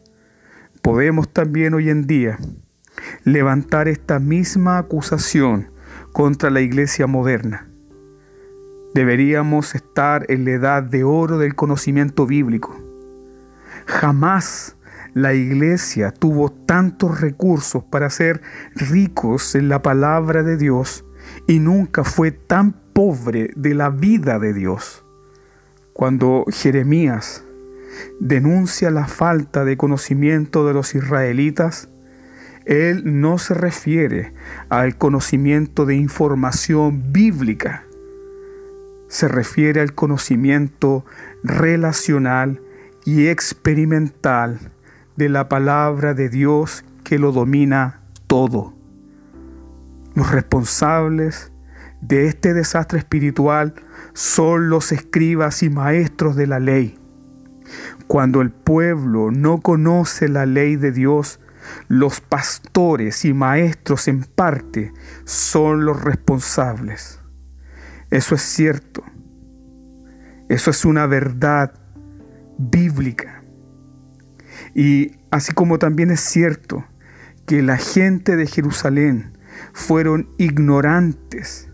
Podemos 0.81 1.31
también 1.31 1.73
hoy 1.73 1.89
en 1.89 2.07
día 2.07 2.37
levantar 3.23 3.87
esta 3.87 4.19
misma 4.19 4.77
acusación 4.77 5.71
contra 6.13 6.49
la 6.49 6.61
iglesia 6.61 7.07
moderna. 7.07 7.67
Deberíamos 8.93 9.75
estar 9.75 10.25
en 10.29 10.45
la 10.45 10.51
edad 10.51 10.83
de 10.83 11.03
oro 11.03 11.37
del 11.37 11.55
conocimiento 11.55 12.25
bíblico. 12.25 12.84
Jamás 13.85 14.75
la 15.13 15.33
iglesia 15.33 16.11
tuvo 16.11 16.51
tantos 16.51 17.21
recursos 17.21 17.83
para 17.83 18.09
ser 18.09 18.41
ricos 18.75 19.55
en 19.55 19.69
la 19.69 19.81
palabra 19.81 20.43
de 20.43 20.57
Dios 20.57 21.05
y 21.47 21.59
nunca 21.59 22.03
fue 22.03 22.31
tan 22.31 22.73
pobre 22.93 23.51
de 23.55 23.73
la 23.73 23.89
vida 23.89 24.39
de 24.39 24.53
Dios. 24.53 25.05
Cuando 25.93 26.45
Jeremías 26.49 27.45
denuncia 28.19 28.91
la 28.91 29.07
falta 29.07 29.63
de 29.63 29.77
conocimiento 29.77 30.67
de 30.67 30.73
los 30.73 30.95
israelitas, 30.95 31.89
él 32.65 33.21
no 33.21 33.37
se 33.37 33.53
refiere 33.53 34.33
al 34.69 34.97
conocimiento 34.97 35.85
de 35.85 35.95
información 35.95 37.13
bíblica, 37.13 37.85
se 39.07 39.27
refiere 39.27 39.79
al 39.79 39.93
conocimiento 39.93 41.05
relacional 41.43 42.59
y 43.05 43.27
experimental 43.27 44.71
de 45.15 45.29
la 45.29 45.47
palabra 45.47 46.13
de 46.13 46.27
Dios 46.27 46.83
que 47.03 47.19
lo 47.19 47.31
domina 47.31 48.01
todo. 48.27 48.73
Los 50.15 50.31
responsables 50.31 51.51
de 52.01 52.27
este 52.27 52.53
desastre 52.53 52.99
espiritual 52.99 53.75
son 54.13 54.69
los 54.69 54.91
escribas 54.91 55.61
y 55.61 55.69
maestros 55.69 56.35
de 56.35 56.47
la 56.47 56.59
ley. 56.59 56.97
Cuando 58.07 58.41
el 58.41 58.51
pueblo 58.51 59.31
no 59.31 59.61
conoce 59.61 60.27
la 60.27 60.45
ley 60.45 60.75
de 60.75 60.91
Dios, 60.91 61.39
los 61.87 62.21
pastores 62.21 63.25
y 63.25 63.33
maestros 63.33 64.07
en 64.07 64.23
parte 64.23 64.93
son 65.25 65.85
los 65.85 66.03
responsables. 66.03 67.19
Eso 68.09 68.35
es 68.35 68.41
cierto. 68.41 69.03
Eso 70.47 70.69
es 70.69 70.85
una 70.85 71.07
verdad 71.07 71.73
bíblica. 72.57 73.43
Y 74.73 75.11
así 75.31 75.53
como 75.53 75.79
también 75.79 76.11
es 76.11 76.19
cierto 76.19 76.85
que 77.45 77.61
la 77.61 77.77
gente 77.77 78.35
de 78.35 78.47
Jerusalén 78.47 79.37
fueron 79.73 80.29
ignorantes 80.37 81.69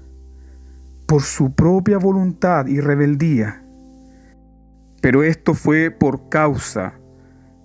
por 1.08 1.22
su 1.24 1.54
propia 1.54 1.98
voluntad 1.98 2.68
y 2.68 2.80
rebeldía, 2.80 3.64
pero 5.02 5.24
esto 5.24 5.54
fue 5.54 5.92
por 5.92 6.30
causa 6.30 6.94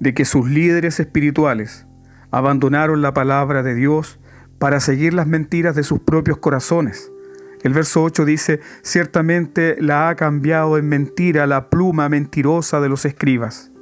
de 0.00 0.14
que 0.14 0.25
sus 0.25 0.49
líderes 0.49 1.00
espirituales 1.00 1.87
abandonaron 2.30 3.02
la 3.02 3.14
palabra 3.14 3.62
de 3.62 3.75
Dios 3.75 4.18
para 4.58 4.80
seguir 4.80 5.14
las 5.14 5.26
mentiras 5.26 5.76
de 5.76 5.82
sus 5.82 6.00
propios 6.00 6.38
corazones 6.38 7.12
el 7.62 7.72
verso 7.72 8.02
8 8.02 8.25
dice, 8.25 8.60
ciertamente 8.82 9.76
la 9.80 10.08
ha 10.08 10.14
cambiado 10.14 10.78
en 10.78 10.88
mentira 10.88 11.46
la 11.46 11.68
pluma 11.70 12.08
mentirosa 12.08 12.80
de 12.80 12.88
los 12.88 13.04
escribas. 13.04 13.72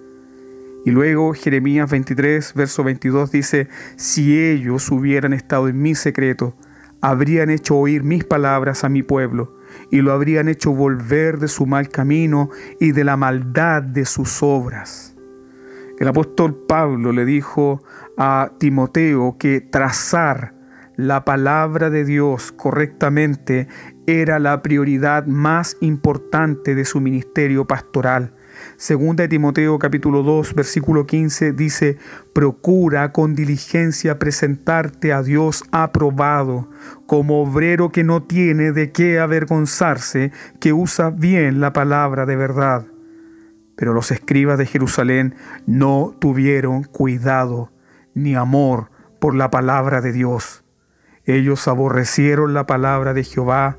Y 0.85 0.91
luego 0.91 1.33
Jeremías 1.33 1.91
23, 1.91 2.55
verso 2.55 2.85
22 2.85 3.31
dice, 3.31 3.69
si 3.97 4.39
ellos 4.39 4.91
hubieran 4.91 5.33
estado 5.33 5.69
en 5.69 5.81
mi 5.81 5.95
secreto, 5.95 6.57
habrían 7.01 7.51
hecho 7.51 7.77
oír 7.77 8.03
mis 8.03 8.25
palabras 8.25 8.85
a 8.85 8.89
mi 8.89 9.03
pueblo, 9.03 9.57
y 9.91 10.03
lo 10.03 10.13
habrían 10.13 10.49
hecho 10.49 10.73
volver 10.73 11.39
de 11.39 11.49
su 11.49 11.67
mal 11.67 11.89
camino 11.89 12.51
y 12.81 12.93
de 12.93 13.05
la 13.05 13.17
maldad 13.17 13.83
de 13.83 14.05
sus 14.05 14.43
obras. 14.43 15.15
El 15.99 16.09
apóstol 16.09 16.65
Pablo 16.67 17.13
le 17.13 17.25
dijo 17.25 17.83
a 18.17 18.53
Timoteo 18.59 19.37
que 19.39 19.61
trazar 19.61 20.55
la 20.97 21.25
palabra 21.25 21.91
de 21.91 22.05
Dios 22.05 22.53
correctamente 22.53 23.67
era 24.07 24.39
la 24.39 24.63
prioridad 24.63 25.27
más 25.27 25.77
importante 25.81 26.75
de 26.75 26.85
su 26.85 27.01
ministerio 27.01 27.67
pastoral. 27.67 28.33
Segunda 28.77 29.23
de 29.23 29.29
Timoteo 29.29 29.79
capítulo 29.79 30.23
2 30.23 30.55
versículo 30.55 31.07
15 31.07 31.53
dice, 31.53 31.99
procura 32.33 33.13
con 33.13 33.35
diligencia 33.35 34.19
presentarte 34.19 35.13
a 35.13 35.23
Dios 35.23 35.65
aprobado, 35.73 36.71
como 37.07 37.43
obrero 37.43 37.91
que 37.91 38.05
no 38.05 38.23
tiene 38.23 38.73
de 38.73 38.93
qué 38.93 39.19
avergonzarse, 39.19 40.31
que 40.61 40.73
usa 40.73 41.11
bien 41.11 41.61
la 41.61 41.73
palabra 41.73 42.27
de 42.27 42.37
verdad. 42.37 42.87
Pero 43.77 43.93
los 43.93 44.13
escribas 44.13 44.59
de 44.59 44.67
Jerusalén 44.67 45.35
no 45.67 46.15
tuvieron 46.21 46.85
cuidado 46.85 47.73
ni 48.15 48.37
amor 48.37 48.91
por 49.19 49.35
la 49.35 49.51
palabra 49.51 50.01
de 50.01 50.13
Dios. 50.13 50.64
Ellos 51.27 51.69
aborrecieron 51.69 52.53
la 52.53 52.67
palabra 52.67 53.15
de 53.15 53.25
Jehová. 53.25 53.79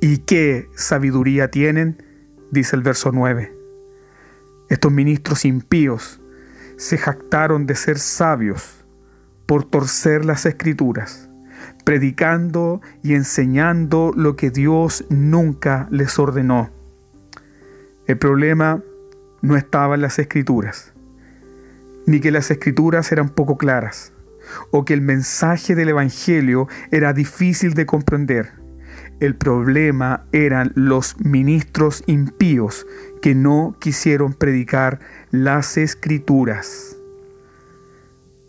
¿Y 0.00 0.18
qué 0.18 0.68
sabiduría 0.76 1.50
tienen? 1.50 2.02
Dice 2.50 2.76
el 2.76 2.82
verso 2.82 3.10
9. 3.12 3.52
Estos 4.68 4.92
ministros 4.92 5.44
impíos 5.44 6.20
se 6.76 6.96
jactaron 6.96 7.66
de 7.66 7.74
ser 7.74 7.98
sabios 7.98 8.84
por 9.46 9.64
torcer 9.64 10.24
las 10.24 10.46
escrituras, 10.46 11.28
predicando 11.84 12.80
y 13.02 13.14
enseñando 13.14 14.12
lo 14.14 14.36
que 14.36 14.50
Dios 14.50 15.04
nunca 15.10 15.88
les 15.90 16.18
ordenó. 16.18 16.70
El 18.06 18.18
problema 18.18 18.82
no 19.42 19.56
estaba 19.56 19.96
en 19.96 20.02
las 20.02 20.18
escrituras, 20.18 20.92
ni 22.06 22.20
que 22.20 22.30
las 22.30 22.50
escrituras 22.50 23.10
eran 23.12 23.28
poco 23.28 23.58
claras 23.58 24.13
o 24.70 24.84
que 24.84 24.94
el 24.94 25.00
mensaje 25.00 25.74
del 25.74 25.90
Evangelio 25.90 26.68
era 26.90 27.12
difícil 27.12 27.74
de 27.74 27.86
comprender. 27.86 28.64
El 29.20 29.36
problema 29.36 30.26
eran 30.32 30.72
los 30.74 31.18
ministros 31.20 32.02
impíos 32.06 32.86
que 33.22 33.34
no 33.34 33.76
quisieron 33.78 34.34
predicar 34.34 35.00
las 35.30 35.76
escrituras. 35.76 36.96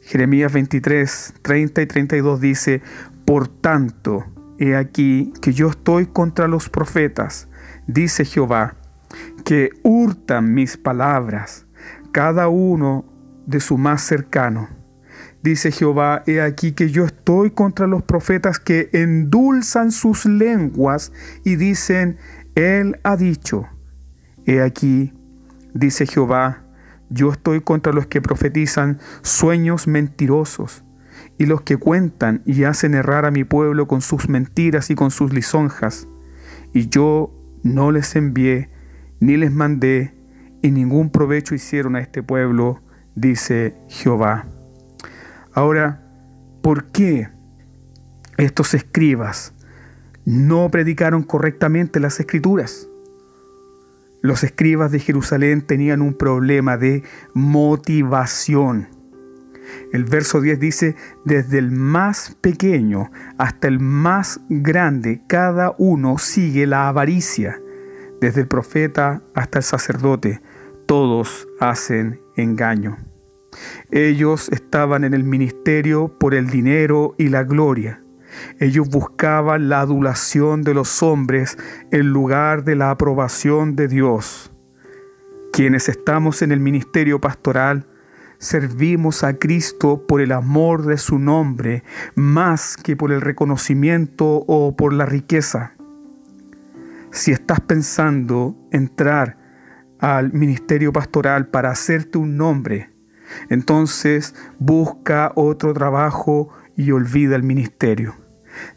Jeremías 0.02 0.52
23, 0.52 1.36
30 1.42 1.82
y 1.82 1.86
32 1.86 2.42
dice, 2.42 2.82
Por 3.25 3.48
tanto, 3.48 4.25
he 4.60 4.75
aquí 4.75 5.34
que 5.42 5.54
yo 5.54 5.70
estoy 5.70 6.08
contra 6.08 6.48
los 6.48 6.70
profetas, 6.70 7.48
dice 7.88 8.25
Jehová, 8.25 8.75
que 9.44 9.70
hurtan 9.84 10.54
mis 10.54 10.78
palabras, 10.78 11.66
cada 12.12 12.48
uno 12.48 13.06
de 13.46 13.60
su 13.60 13.78
más 13.78 14.02
cercano 14.02 14.75
Dice 15.46 15.72
Jehová, 15.72 16.24
he 16.25 16.42
aquí 16.42 16.72
que 16.72 16.90
yo 16.90 17.06
estoy 17.06 17.52
contra 17.52 17.86
los 17.86 18.02
profetas 18.02 18.58
que 18.58 18.90
endulzan 18.94 19.92
sus 19.92 20.25
lenguas 20.25 21.12
y 21.44 21.56
dicen, 21.56 22.18
Él 22.56 23.00
ha 23.04 23.16
dicho. 23.16 23.68
He 24.48 24.64
aquí, 24.64 25.14
dice 25.72 26.08
Jehová, 26.08 26.64
yo 27.12 27.32
estoy 27.32 27.62
contra 27.62 27.94
los 27.94 28.08
que 28.08 28.24
profetizan 28.24 28.98
sueños 29.22 29.86
mentirosos 29.86 30.84
y 31.38 31.46
los 31.46 31.62
que 31.62 31.78
cuentan 31.78 32.42
y 32.48 32.64
hacen 32.64 32.96
errar 32.96 33.25
a 33.25 33.30
mi 33.30 33.44
pueblo 33.44 33.88
con 33.88 34.02
sus 34.02 34.28
mentiras 34.28 34.90
y 34.90 34.96
con 34.96 35.12
sus 35.12 35.32
lisonjas. 35.32 36.08
Y 36.74 36.90
yo 36.90 37.32
no 37.62 37.92
les 37.92 38.16
envié, 38.16 38.72
ni 39.20 39.38
les 39.38 39.52
mandé, 39.52 40.16
y 40.64 40.72
ningún 40.72 41.12
provecho 41.12 41.54
hicieron 41.54 41.96
a 41.96 42.00
este 42.00 42.24
pueblo, 42.24 42.82
dice 43.14 43.75
Jehová. 43.90 44.48
Ahora, 45.55 46.01
¿por 46.62 46.91
qué 46.91 47.29
estos 48.35 48.74
escribas 48.74 49.53
no 50.25 50.69
predicaron 50.69 51.24
correctamente 51.24 52.01
las 52.01 52.19
escrituras? 52.19 52.89
Los 54.21 54.43
escribas 54.43 54.91
de 54.91 55.00
Jerusalén 55.00 55.62
tenían 55.62 56.01
un 56.01 56.13
problema 56.13 56.75
de 56.75 57.03
motivación. 57.33 58.89
El 59.93 60.03
verso 60.03 60.41
10 60.41 60.59
dice, 60.59 60.97
desde 61.24 61.57
el 61.57 61.71
más 61.71 62.35
pequeño 62.41 63.09
hasta 63.38 63.69
el 63.69 63.79
más 63.79 64.41
grande, 64.50 65.21
cada 65.25 65.74
uno 65.77 66.17
sigue 66.17 66.67
la 66.67 66.89
avaricia. 66.89 67.62
Desde 68.19 68.41
el 68.41 68.47
profeta 68.50 69.21
hasta 69.33 69.59
el 69.59 69.63
sacerdote, 69.63 70.41
todos 70.85 71.47
hacen 71.62 72.19
engaño. 72.35 72.97
Ellos 73.91 74.50
estaban 74.50 75.03
en 75.03 75.13
el 75.13 75.24
ministerio 75.24 76.17
por 76.17 76.33
el 76.33 76.50
dinero 76.50 77.15
y 77.17 77.29
la 77.29 77.43
gloria. 77.43 78.01
Ellos 78.59 78.89
buscaban 78.89 79.69
la 79.69 79.81
adulación 79.81 80.62
de 80.62 80.74
los 80.74 81.01
hombres 81.03 81.57
en 81.91 82.07
lugar 82.07 82.63
de 82.63 82.75
la 82.75 82.91
aprobación 82.91 83.75
de 83.75 83.88
Dios. 83.88 84.51
Quienes 85.53 85.88
estamos 85.88 86.41
en 86.41 86.51
el 86.51 86.59
ministerio 86.59 87.21
pastoral, 87.21 87.88
servimos 88.38 89.24
a 89.24 89.38
Cristo 89.38 90.05
por 90.05 90.21
el 90.21 90.31
amor 90.31 90.85
de 90.85 90.97
su 90.97 91.19
nombre, 91.19 91.83
más 92.15 92.75
que 92.77 92.95
por 92.95 93.12
el 93.12 93.21
reconocimiento 93.21 94.43
o 94.47 94.75
por 94.75 94.93
la 94.93 95.05
riqueza. 95.05 95.74
Si 97.12 97.31
estás 97.31 97.62
pensando 97.62 98.57
entrar 98.71 99.38
al 100.00 100.33
ministerio 100.33 100.91
pastoral 100.91 101.47
para 101.47 101.71
hacerte 101.71 102.17
un 102.17 102.35
nombre, 102.35 102.89
entonces 103.50 104.36
busca 104.60 105.32
otro 105.36 105.74
trabajo 105.74 106.50
y 106.75 106.92
olvida 106.92 107.36
el 107.36 107.44
ministerio. 107.44 108.15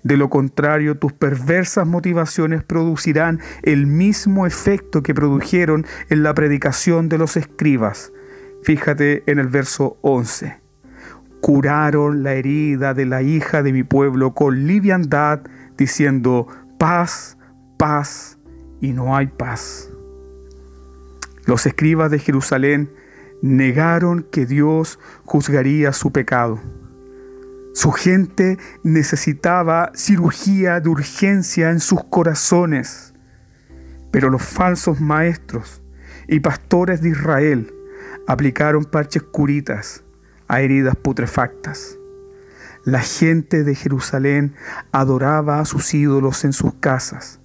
De 0.02 0.16
lo 0.16 0.28
contrario, 0.28 0.98
tus 0.98 1.12
perversas 1.12 1.86
motivaciones 1.86 2.64
producirán 2.64 3.40
el 3.62 3.86
mismo 3.86 4.46
efecto 4.46 5.02
que 5.02 5.14
produjeron 5.14 5.86
en 6.08 6.22
la 6.22 6.34
predicación 6.34 7.08
de 7.08 7.18
los 7.18 7.36
escribas. 7.36 8.12
Fíjate 8.62 9.22
en 9.26 9.38
el 9.38 9.48
verso 9.48 9.98
11. 10.02 10.60
Curaron 11.40 12.22
la 12.24 12.34
herida 12.34 12.94
de 12.94 13.06
la 13.06 13.22
hija 13.22 13.62
de 13.62 13.72
mi 13.72 13.84
pueblo 13.84 14.34
con 14.34 14.66
liviandad, 14.66 15.42
diciendo, 15.76 16.48
paz, 16.78 17.38
paz, 17.76 18.38
y 18.80 18.92
no 18.92 19.16
hay 19.16 19.28
paz. 19.28 19.90
Los 21.44 21.66
escribas 21.66 22.10
de 22.10 22.18
Jerusalén 22.18 22.90
negaron 23.42 24.22
que 24.22 24.46
Dios 24.46 24.98
juzgaría 25.24 25.92
su 25.92 26.12
pecado. 26.12 26.60
Su 27.74 27.92
gente 27.92 28.58
necesitaba 28.82 29.92
cirugía 29.94 30.80
de 30.80 30.88
urgencia 30.88 31.70
en 31.70 31.80
sus 31.80 32.02
corazones. 32.04 33.14
Pero 34.10 34.30
los 34.30 34.42
falsos 34.42 35.00
maestros 35.00 35.82
y 36.26 36.40
pastores 36.40 37.02
de 37.02 37.10
Israel 37.10 37.72
aplicaron 38.26 38.84
parches 38.84 39.22
curitas 39.22 40.02
a 40.48 40.60
heridas 40.60 40.96
putrefactas. 40.96 41.98
La 42.84 43.00
gente 43.00 43.64
de 43.64 43.74
Jerusalén 43.74 44.54
adoraba 44.92 45.60
a 45.60 45.64
sus 45.64 45.92
ídolos 45.94 46.44
en 46.44 46.52
sus 46.52 46.74
casas 46.74 47.40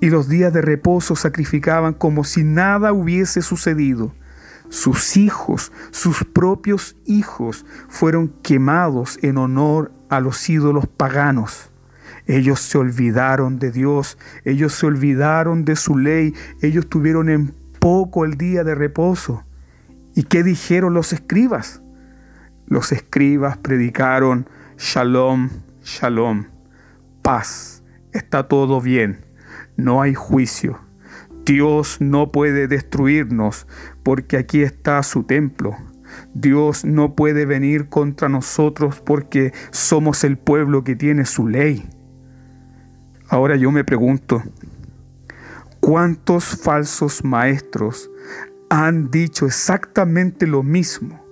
y 0.00 0.10
los 0.10 0.28
días 0.28 0.52
de 0.52 0.62
reposo 0.62 1.16
sacrificaban 1.16 1.94
como 1.94 2.24
si 2.24 2.44
nada 2.44 2.92
hubiese 2.92 3.42
sucedido 3.42 4.14
sus 4.68 5.16
hijos, 5.16 5.72
sus 5.90 6.24
propios 6.24 6.96
hijos, 7.06 7.64
fueron 7.88 8.28
quemados 8.42 9.18
en 9.22 9.38
honor 9.38 9.92
a 10.08 10.20
los 10.20 10.48
ídolos 10.48 10.86
paganos. 10.86 11.70
Ellos 12.26 12.60
se 12.60 12.78
olvidaron 12.78 13.58
de 13.58 13.70
Dios, 13.70 14.18
ellos 14.44 14.74
se 14.74 14.86
olvidaron 14.86 15.64
de 15.64 15.76
su 15.76 15.96
ley, 15.96 16.34
ellos 16.60 16.88
tuvieron 16.88 17.30
en 17.30 17.54
poco 17.78 18.24
el 18.24 18.36
día 18.36 18.64
de 18.64 18.74
reposo. 18.74 19.44
¿Y 20.14 20.24
qué 20.24 20.42
dijeron 20.42 20.94
los 20.94 21.12
escribas? 21.12 21.80
Los 22.66 22.92
escribas 22.92 23.56
predicaron, 23.56 24.48
shalom, 24.76 25.48
shalom, 25.82 26.46
paz, 27.22 27.82
está 28.12 28.46
todo 28.46 28.80
bien, 28.80 29.24
no 29.76 30.02
hay 30.02 30.12
juicio 30.14 30.87
Dios 31.48 31.96
no 32.02 32.30
puede 32.30 32.68
destruirnos 32.68 33.66
porque 34.02 34.36
aquí 34.36 34.62
está 34.62 35.02
su 35.02 35.22
templo. 35.22 35.78
Dios 36.34 36.84
no 36.84 37.14
puede 37.14 37.46
venir 37.46 37.88
contra 37.88 38.28
nosotros 38.28 39.00
porque 39.00 39.54
somos 39.70 40.24
el 40.24 40.36
pueblo 40.36 40.84
que 40.84 40.94
tiene 40.94 41.24
su 41.24 41.48
ley. 41.48 41.88
Ahora 43.30 43.56
yo 43.56 43.72
me 43.72 43.82
pregunto, 43.82 44.42
¿cuántos 45.80 46.44
falsos 46.44 47.24
maestros 47.24 48.10
han 48.68 49.10
dicho 49.10 49.46
exactamente 49.46 50.46
lo 50.46 50.62
mismo? 50.62 51.24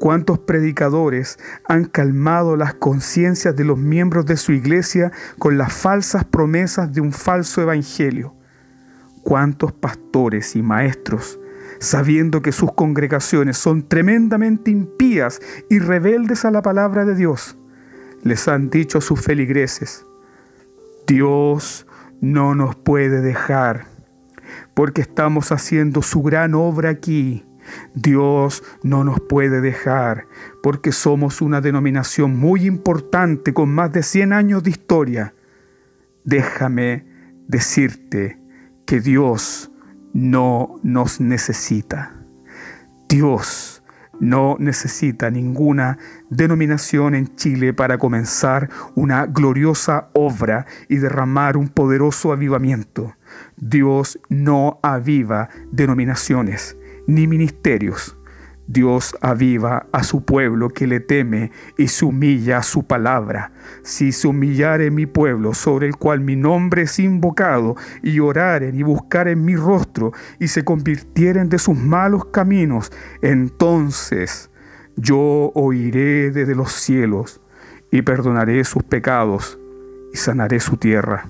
¿Cuántos 0.00 0.40
predicadores 0.40 1.38
han 1.68 1.84
calmado 1.84 2.56
las 2.56 2.74
conciencias 2.74 3.54
de 3.54 3.62
los 3.62 3.78
miembros 3.78 4.26
de 4.26 4.36
su 4.36 4.50
iglesia 4.50 5.12
con 5.38 5.58
las 5.58 5.72
falsas 5.72 6.24
promesas 6.24 6.92
de 6.92 7.00
un 7.00 7.12
falso 7.12 7.62
evangelio? 7.62 8.33
Cuántos 9.24 9.72
pastores 9.72 10.54
y 10.54 10.62
maestros, 10.62 11.40
sabiendo 11.80 12.42
que 12.42 12.52
sus 12.52 12.72
congregaciones 12.72 13.58
son 13.58 13.88
tremendamente 13.88 14.70
impías 14.70 15.40
y 15.68 15.78
rebeldes 15.80 16.44
a 16.44 16.50
la 16.50 16.62
palabra 16.62 17.04
de 17.04 17.14
Dios, 17.14 17.58
les 18.22 18.46
han 18.48 18.70
dicho 18.70 18.98
a 18.98 19.00
sus 19.00 19.20
feligreses, 19.20 20.06
Dios 21.06 21.86
no 22.20 22.54
nos 22.54 22.76
puede 22.76 23.20
dejar, 23.20 23.86
porque 24.74 25.02
estamos 25.02 25.52
haciendo 25.52 26.02
su 26.02 26.22
gran 26.22 26.54
obra 26.54 26.90
aquí. 26.90 27.44
Dios 27.94 28.62
no 28.82 29.04
nos 29.04 29.20
puede 29.20 29.62
dejar, 29.62 30.26
porque 30.62 30.92
somos 30.92 31.40
una 31.40 31.62
denominación 31.62 32.36
muy 32.36 32.66
importante 32.66 33.54
con 33.54 33.70
más 33.70 33.90
de 33.92 34.02
100 34.02 34.32
años 34.34 34.62
de 34.62 34.70
historia. 34.70 35.34
Déjame 36.24 37.06
decirte, 37.48 38.38
que 38.86 39.00
Dios 39.00 39.70
no 40.12 40.76
nos 40.82 41.20
necesita. 41.20 42.14
Dios 43.08 43.82
no 44.20 44.56
necesita 44.58 45.30
ninguna 45.30 45.98
denominación 46.30 47.14
en 47.14 47.34
Chile 47.36 47.74
para 47.74 47.98
comenzar 47.98 48.70
una 48.94 49.26
gloriosa 49.26 50.08
obra 50.12 50.66
y 50.88 50.96
derramar 50.96 51.56
un 51.56 51.68
poderoso 51.68 52.32
avivamiento. 52.32 53.14
Dios 53.56 54.18
no 54.28 54.78
aviva 54.82 55.48
denominaciones 55.72 56.76
ni 57.06 57.26
ministerios. 57.26 58.16
Dios 58.66 59.14
aviva 59.20 59.86
a 59.92 60.02
su 60.02 60.24
pueblo 60.24 60.70
que 60.70 60.86
le 60.86 61.00
teme 61.00 61.52
y 61.76 61.88
se 61.88 62.04
humilla 62.04 62.58
a 62.58 62.62
su 62.62 62.84
palabra. 62.84 63.52
Si 63.82 64.12
se 64.12 64.26
humillare 64.26 64.90
mi 64.90 65.06
pueblo 65.06 65.52
sobre 65.54 65.86
el 65.86 65.96
cual 65.96 66.20
mi 66.20 66.36
nombre 66.36 66.82
es 66.82 66.98
invocado, 66.98 67.76
y 68.02 68.20
oraren 68.20 68.74
y 68.74 68.82
buscaren 68.82 69.44
mi 69.44 69.56
rostro, 69.56 70.12
y 70.38 70.48
se 70.48 70.64
convirtieren 70.64 71.48
de 71.48 71.58
sus 71.58 71.76
malos 71.76 72.26
caminos, 72.26 72.90
entonces 73.20 74.50
yo 74.96 75.52
oiré 75.54 76.30
desde 76.30 76.54
los 76.54 76.72
cielos 76.72 77.40
y 77.90 78.02
perdonaré 78.02 78.64
sus 78.64 78.82
pecados 78.82 79.58
y 80.12 80.16
sanaré 80.16 80.60
su 80.60 80.76
tierra. 80.76 81.26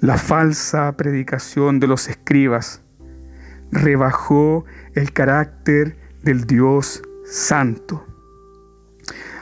La 0.00 0.16
falsa 0.16 0.96
predicación 0.96 1.78
de 1.78 1.86
los 1.86 2.08
escribas 2.08 2.82
rebajó 3.72 4.64
el 4.94 5.12
carácter 5.12 5.96
del 6.22 6.44
Dios 6.44 7.02
Santo. 7.24 8.04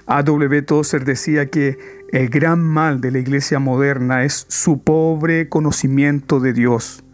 A.W. 0.07 0.63
Tozer 0.63 1.05
decía 1.05 1.51
que 1.51 1.79
el 2.13 2.31
gran 2.31 2.61
mal 2.61 3.01
de 3.01 3.11
la 3.11 3.19
iglesia 3.19 3.59
moderna 3.59 4.25
es 4.25 4.47
su 4.49 4.83
pobre 4.83 5.49
conocimiento 5.49 6.41
de 6.41 6.55
Dios. 6.55 7.05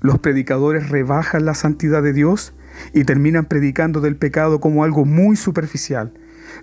Los 0.00 0.18
predicadores 0.18 0.88
rebajan 0.88 1.44
la 1.44 1.54
santidad 1.54 2.02
de 2.02 2.12
Dios 2.12 2.52
y 2.92 3.04
terminan 3.04 3.44
predicando 3.44 4.00
del 4.00 4.16
pecado 4.16 4.60
como 4.60 4.82
algo 4.82 5.04
muy 5.04 5.36
superficial. 5.36 6.12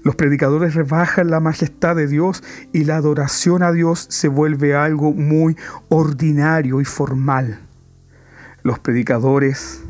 Los 0.04 0.15
predicadores 0.15 0.76
rebajan 0.76 1.30
la 1.30 1.39
majestad 1.39 1.96
de 1.96 2.08
Dios 2.08 2.43
y 2.74 2.84
la 2.84 2.98
adoración 2.98 3.63
a 3.63 3.72
Dios 3.72 4.06
se 4.10 4.28
vuelve 4.28 4.76
algo 4.76 5.13
muy 5.13 5.56
ordinario 5.89 6.82
y 6.82 6.86
formal. 6.86 7.60
Los 8.63 8.80
predicadores 8.80 9.84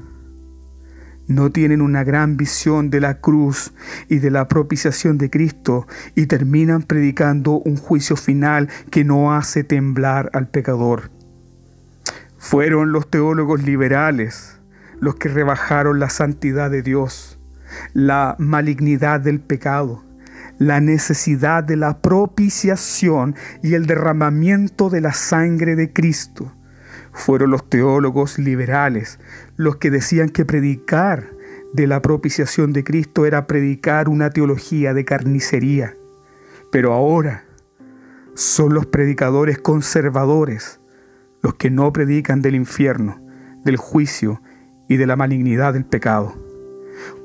no 1.27 1.51
tienen 1.51 1.79
una 1.79 2.03
gran 2.03 2.37
visión 2.37 2.89
de 2.89 3.01
la 3.01 3.21
cruz 3.21 3.71
y 4.09 4.17
de 4.17 4.31
la 4.31 4.47
propiciación 4.47 5.19
de 5.19 5.29
Cristo 5.29 5.85
y 6.15 6.25
terminan 6.25 6.81
predicando 6.81 7.59
un 7.59 7.77
juicio 7.77 8.15
final 8.15 8.69
que 8.89 9.03
no 9.03 9.31
hace 9.31 9.63
temblar 9.63 10.31
al 10.33 10.47
pecador. 10.47 11.11
Fueron 12.39 12.91
los 12.91 13.11
teólogos 13.11 13.61
liberales 13.61 14.59
los 14.99 15.17
que 15.17 15.29
rebajaron 15.29 15.99
la 15.99 16.09
santidad 16.09 16.71
de 16.71 16.81
Dios, 16.81 17.39
la 17.93 18.35
malignidad 18.39 19.19
del 19.19 19.39
pecado, 19.39 20.03
la 20.57 20.81
necesidad 20.81 21.63
de 21.63 21.75
la 21.75 22.01
propiciación 22.01 23.35
y 23.61 23.75
el 23.75 23.85
derramamiento 23.85 24.89
de 24.89 25.01
la 25.01 25.13
sangre 25.13 25.75
de 25.75 25.93
Cristo 25.93 26.51
fueron 27.13 27.51
los 27.51 27.69
teólogos 27.69 28.39
liberales 28.39 29.19
los 29.55 29.77
que 29.77 29.91
decían 29.91 30.29
que 30.29 30.45
predicar 30.45 31.31
de 31.73 31.87
la 31.87 32.01
propiciación 32.01 32.73
de 32.73 32.83
Cristo 32.83 33.25
era 33.25 33.47
predicar 33.47 34.09
una 34.09 34.29
teología 34.29 34.93
de 34.93 35.05
carnicería. 35.05 35.95
Pero 36.71 36.93
ahora 36.93 37.45
son 38.35 38.73
los 38.73 38.85
predicadores 38.85 39.59
conservadores 39.59 40.79
los 41.41 41.55
que 41.55 41.69
no 41.69 41.91
predican 41.91 42.41
del 42.41 42.55
infierno, 42.55 43.21
del 43.63 43.77
juicio 43.77 44.41
y 44.87 44.97
de 44.97 45.05
la 45.05 45.15
malignidad 45.15 45.73
del 45.73 45.85
pecado. 45.85 46.33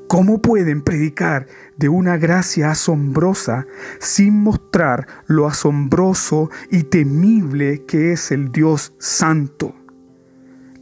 ¿Cómo 0.07 0.41
pueden 0.41 0.81
predicar 0.81 1.47
de 1.77 1.87
una 1.87 2.17
gracia 2.17 2.71
asombrosa 2.71 3.67
sin 3.99 4.41
mostrar 4.41 5.07
lo 5.27 5.47
asombroso 5.47 6.49
y 6.71 6.83
temible 6.83 7.85
que 7.85 8.11
es 8.11 8.31
el 8.31 8.51
Dios 8.51 8.93
Santo? 8.97 9.78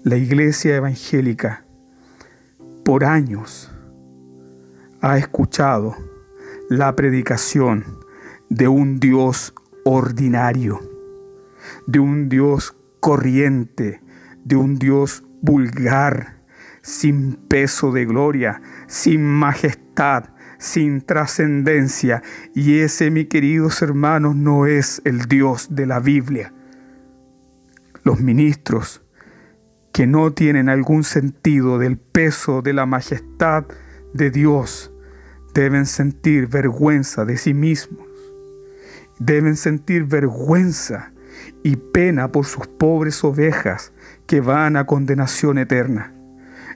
La 0.04 0.16
iglesia 0.16 0.76
evangélica 0.76 1.66
por 2.86 3.04
años 3.04 3.72
ha 5.02 5.18
escuchado 5.18 5.96
la 6.70 6.96
predicación 6.96 7.84
de 8.48 8.68
un 8.68 9.00
Dios 9.00 9.54
ordinario, 9.84 10.80
de 11.88 12.00
un 12.00 12.30
Dios 12.30 12.78
corriente, 13.00 14.02
de 14.46 14.56
un 14.56 14.76
Dios 14.76 15.24
vulgar, 15.42 16.42
sin 16.82 17.34
peso 17.34 17.92
de 17.92 18.06
gloria, 18.06 18.62
sin 18.86 19.26
majestad, 19.26 20.26
sin 20.60 21.02
trascendencia. 21.02 22.22
Y 22.54 22.80
ese, 22.80 23.10
mi 23.10 23.26
queridos 23.26 23.82
hermanos, 23.82 24.36
no 24.36 24.68
es 24.68 25.02
el 25.06 25.26
Dios 25.26 25.68
de 25.72 25.88
la 25.88 26.00
Biblia. 26.00 26.54
Los 28.04 28.22
ministros 28.22 29.02
que 29.98 30.06
no 30.06 30.32
tienen 30.32 30.70
algún 30.70 31.04
sentido 31.04 31.80
del 31.80 31.98
peso 31.98 32.62
de 32.62 32.72
la 32.72 32.86
majestad 32.86 33.66
de 34.14 34.30
Dios 34.30 34.94
deben 35.56 35.88
sentir 35.88 36.46
vergüenza 36.46 37.26
de 37.26 37.36
sí 37.36 37.56
mismos. 37.56 38.06
Deben 39.18 39.56
sentir 39.56 40.04
vergüenza 40.04 41.14
y 41.64 41.78
pena 41.78 42.32
por 42.32 42.46
sus 42.46 42.68
pobres 42.68 43.24
ovejas 43.24 43.92
que 44.28 44.40
van 44.40 44.78
a 44.78 44.86
condenación 44.86 45.58
eterna. 45.58 46.14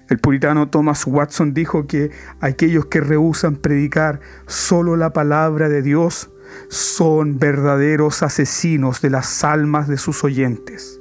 El 0.10 0.18
puritano 0.18 0.70
Thomas 0.70 1.06
Watson 1.06 1.54
dijo 1.54 1.86
que 1.86 2.10
aquellos 2.40 2.88
que 2.88 3.02
rehusan 3.02 3.56
predicar 3.56 4.20
solo 4.48 4.96
la 4.98 5.14
palabra 5.14 5.70
de 5.70 5.84
Dios 5.84 6.32
son 6.70 7.38
verdaderos 7.38 8.24
asesinos 8.24 9.00
de 9.00 9.12
las 9.12 9.44
almas 9.44 9.88
de 9.88 9.98
sus 9.98 10.24
oyentes. 10.24 11.01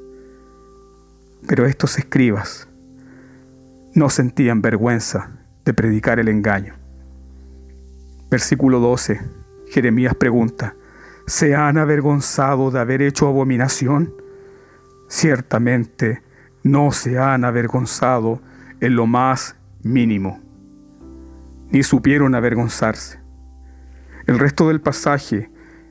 Pero 1.46 1.66
estos 1.66 1.98
escribas 1.98 2.68
no 3.94 4.08
sentían 4.08 4.62
vergüenza 4.62 5.30
de 5.64 5.74
predicar 5.74 6.18
el 6.18 6.28
engaño. 6.28 6.74
Versículo 8.30 8.78
12. 8.78 9.20
Jeremías 9.70 10.14
pregunta, 10.14 10.74
¿se 11.26 11.54
han 11.54 11.78
avergonzado 11.78 12.70
de 12.70 12.80
haber 12.80 13.02
hecho 13.02 13.28
abominación? 13.28 14.12
Ciertamente 15.08 16.22
no 16.62 16.92
se 16.92 17.18
han 17.18 17.44
avergonzado 17.44 18.40
en 18.80 18.96
lo 18.96 19.06
más 19.06 19.56
mínimo, 19.82 20.40
ni 21.70 21.82
supieron 21.82 22.34
avergonzarse. 22.34 23.20
El 24.26 24.38
resto 24.38 24.68
del 24.68 24.80
pasaje 24.80 25.50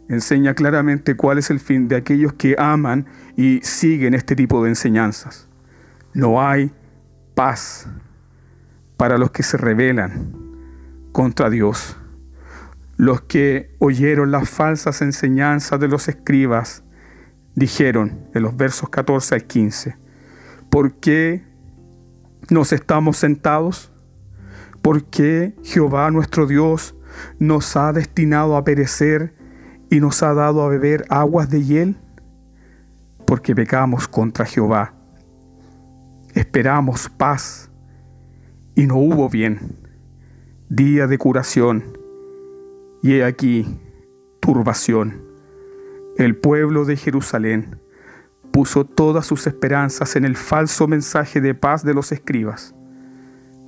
enseña 0.10 0.56
claramente 0.56 1.16
cuál 1.16 1.38
es 1.38 1.50
el 1.52 1.60
fin 1.60 1.88
de 1.88 1.96
aquellos 1.96 2.34
que 2.34 2.56
aman 2.58 3.06
y 3.38 3.62
siguen 3.62 4.16
este 4.16 4.36
tipo 4.36 4.62
de 4.64 4.70
enseñanzas. 4.70 5.48
No 6.14 6.42
hay 6.42 6.72
paz 7.36 7.88
para 8.98 9.18
los 9.18 9.32
que 9.32 9.44
se 9.44 9.56
rebelan 9.56 10.34
contra 11.12 11.50
Dios. 11.50 11.96
Los 12.98 13.22
que 13.22 13.74
oyeron 13.80 14.32
las 14.32 14.50
falsas 14.50 15.02
enseñanzas 15.02 15.80
de 15.80 15.88
los 15.88 16.10
escribas 16.10 16.84
dijeron 17.56 18.28
en 18.34 18.42
los 18.44 18.58
versos 18.58 18.90
14 18.90 19.36
al 19.36 19.44
15, 19.46 19.96
¿por 20.70 20.96
qué 20.96 21.46
nos 22.50 22.74
estamos 22.74 23.18
sentados? 23.18 23.92
¿Por 24.82 25.06
qué 25.06 25.56
Jehová 25.64 26.10
nuestro 26.10 26.48
Dios 26.48 26.96
nos 27.38 27.76
ha 27.78 27.94
destinado 27.94 28.58
a 28.58 28.64
perecer 28.64 29.39
y 29.90 30.00
nos 30.00 30.22
ha 30.24 30.34
dado 30.34 30.64
a 30.64 30.70
beber 30.70 31.06
aguas 31.10 31.50
de 31.50 31.64
hiel? 31.64 31.96
Porque 33.26 33.56
pecamos 33.56 34.08
contra 34.08 34.46
Jehová. 34.46 34.94
Esperamos 36.34 37.10
paz 37.10 37.70
y 38.76 38.86
no 38.86 38.98
hubo 38.98 39.30
bien. 39.30 39.78
Día 40.70 41.08
de 41.08 41.18
curación 41.18 41.98
y 43.02 43.14
he 43.14 43.24
aquí 43.24 43.80
turbación. 44.40 45.24
El 46.18 46.36
pueblo 46.36 46.86
de 46.86 46.98
Jerusalén 46.98 47.80
puso 48.52 48.86
todas 48.86 49.26
sus 49.26 49.48
esperanzas 49.48 50.16
en 50.16 50.26
el 50.26 50.36
falso 50.36 50.88
mensaje 50.88 51.40
de 51.42 51.56
paz 51.56 51.84
de 51.84 51.94
los 51.94 52.12
escribas. 52.12 52.76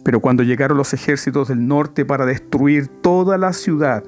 Pero 0.03 0.19
cuando 0.19 0.43
llegaron 0.43 0.77
los 0.77 0.93
ejércitos 0.93 1.47
del 1.49 1.67
norte 1.67 2.05
para 2.05 2.25
destruir 2.25 2.88
toda 2.88 3.38
la 3.38 3.53
ciudad, 3.53 4.03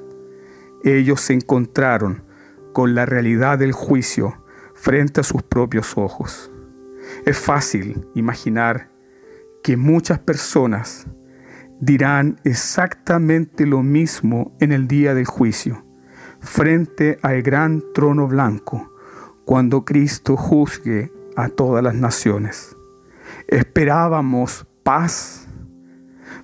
ellos 0.84 1.22
se 1.22 1.34
encontraron 1.34 2.24
con 2.74 2.96
la 2.96 3.06
realidad 3.06 3.60
del 3.60 3.72
juicio 3.72 4.44
frente 4.74 5.22
a 5.22 5.24
sus 5.24 5.44
propios 5.44 5.98
ojos. 5.98 6.52
Es 7.26 7.38
fácil 7.38 8.08
imaginar 8.16 8.90
que 9.64 9.78
muchas 9.78 10.20
personas 10.20 11.08
dirán 11.80 12.40
exactamente 12.44 13.66
lo 13.66 13.84
mismo 13.84 14.56
en 14.60 14.72
el 14.72 14.88
día 14.88 15.14
del 15.14 15.26
juicio, 15.26 15.86
frente 16.40 17.20
al 17.22 17.42
gran 17.42 17.84
trono 17.94 18.28
blanco, 18.28 18.94
cuando 19.46 19.86
Cristo 19.86 20.38
juzgue 20.38 21.12
a 21.36 21.50
todas 21.50 21.84
las 21.84 21.96
naciones. 21.96 22.76
Esperábamos 23.48 24.66
paz. 24.84 25.48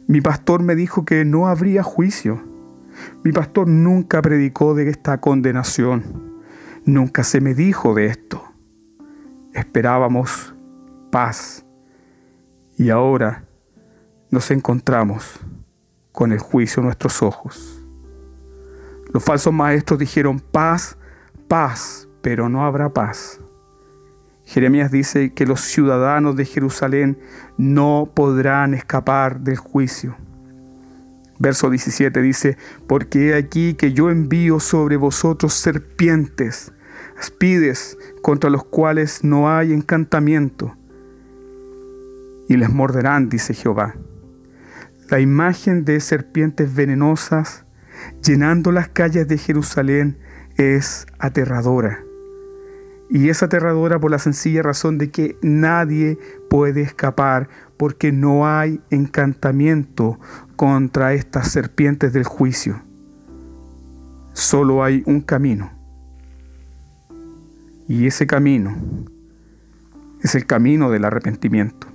Mi 0.08 0.22
pastor 0.22 0.64
me 0.64 0.76
dijo 0.76 1.06
que 1.06 1.26
no 1.26 1.48
habría 1.48 1.84
juicio. 1.84 2.49
Mi 3.24 3.34
pastor 3.34 3.68
nunca 3.68 4.22
predicó 4.22 4.74
de 4.76 4.90
esta 4.90 5.20
condenación. 5.20 6.40
Nunca 6.86 7.24
se 7.24 7.42
me 7.42 7.54
dijo 7.54 7.94
de 7.94 8.06
esto. 8.06 8.44
Esperábamos 9.54 10.56
paz 11.12 11.66
y 12.78 12.90
ahora 12.92 13.44
nos 14.32 14.52
encontramos 14.52 15.40
con 16.14 16.32
el 16.32 16.40
juicio 16.40 16.80
en 16.80 16.86
nuestros 16.86 17.22
ojos. 17.22 17.86
Los 19.12 19.24
falsos 19.24 19.52
maestros 19.52 20.00
dijeron 20.00 20.40
paz, 20.40 20.98
paz, 21.48 22.08
pero 22.22 22.48
no 22.48 22.64
habrá 22.64 22.94
paz. 22.94 23.42
Jeremías 24.46 24.92
dice 24.92 25.34
que 25.34 25.46
los 25.46 25.62
ciudadanos 25.62 26.36
de 26.36 26.46
Jerusalén 26.46 27.20
no 27.58 28.10
podrán 28.14 28.74
escapar 28.74 29.42
del 29.42 29.58
juicio. 29.58 30.16
Verso 31.40 31.70
17 31.70 32.22
dice, 32.22 32.58
porque 32.86 33.30
he 33.30 33.36
aquí 33.36 33.74
que 33.74 33.94
yo 33.94 34.10
envío 34.10 34.60
sobre 34.60 34.98
vosotros 34.98 35.54
serpientes, 35.54 36.74
aspides 37.18 37.98
contra 38.22 38.50
los 38.50 38.66
cuales 38.66 39.24
no 39.24 39.50
hay 39.50 39.74
encantamiento, 39.74 40.76
y 42.50 42.58
les 42.58 42.70
morderán, 42.70 43.30
dice 43.30 43.54
Jehová. 43.54 43.96
La 45.10 45.20
imagen 45.20 45.86
de 45.86 46.00
serpientes 46.02 46.76
venenosas 46.76 47.66
llenando 48.24 48.72
las 48.72 48.90
calles 48.90 49.28
de 49.28 49.38
Jerusalén 49.38 50.18
es 50.58 51.08
aterradora. 51.20 52.04
Y 53.10 53.30
es 53.30 53.42
aterradora 53.42 54.00
por 54.00 54.12
la 54.12 54.20
sencilla 54.20 54.62
razón 54.62 54.98
de 54.98 55.10
que 55.10 55.38
nadie 55.42 56.20
puede 56.50 56.82
escapar 56.82 57.50
porque 57.78 58.12
no 58.12 58.48
hay 58.48 58.82
encantamiento 58.92 60.20
contra 60.60 61.14
estas 61.14 61.50
serpientes 61.50 62.12
del 62.12 62.26
juicio. 62.26 62.82
Solo 64.34 64.84
hay 64.84 65.04
un 65.06 65.22
camino. 65.22 65.72
Y 67.88 68.08
ese 68.08 68.28
camino 68.28 68.76
es 70.22 70.36
el 70.36 70.46
camino 70.46 70.92
del 70.92 71.06
arrepentimiento. 71.06 71.88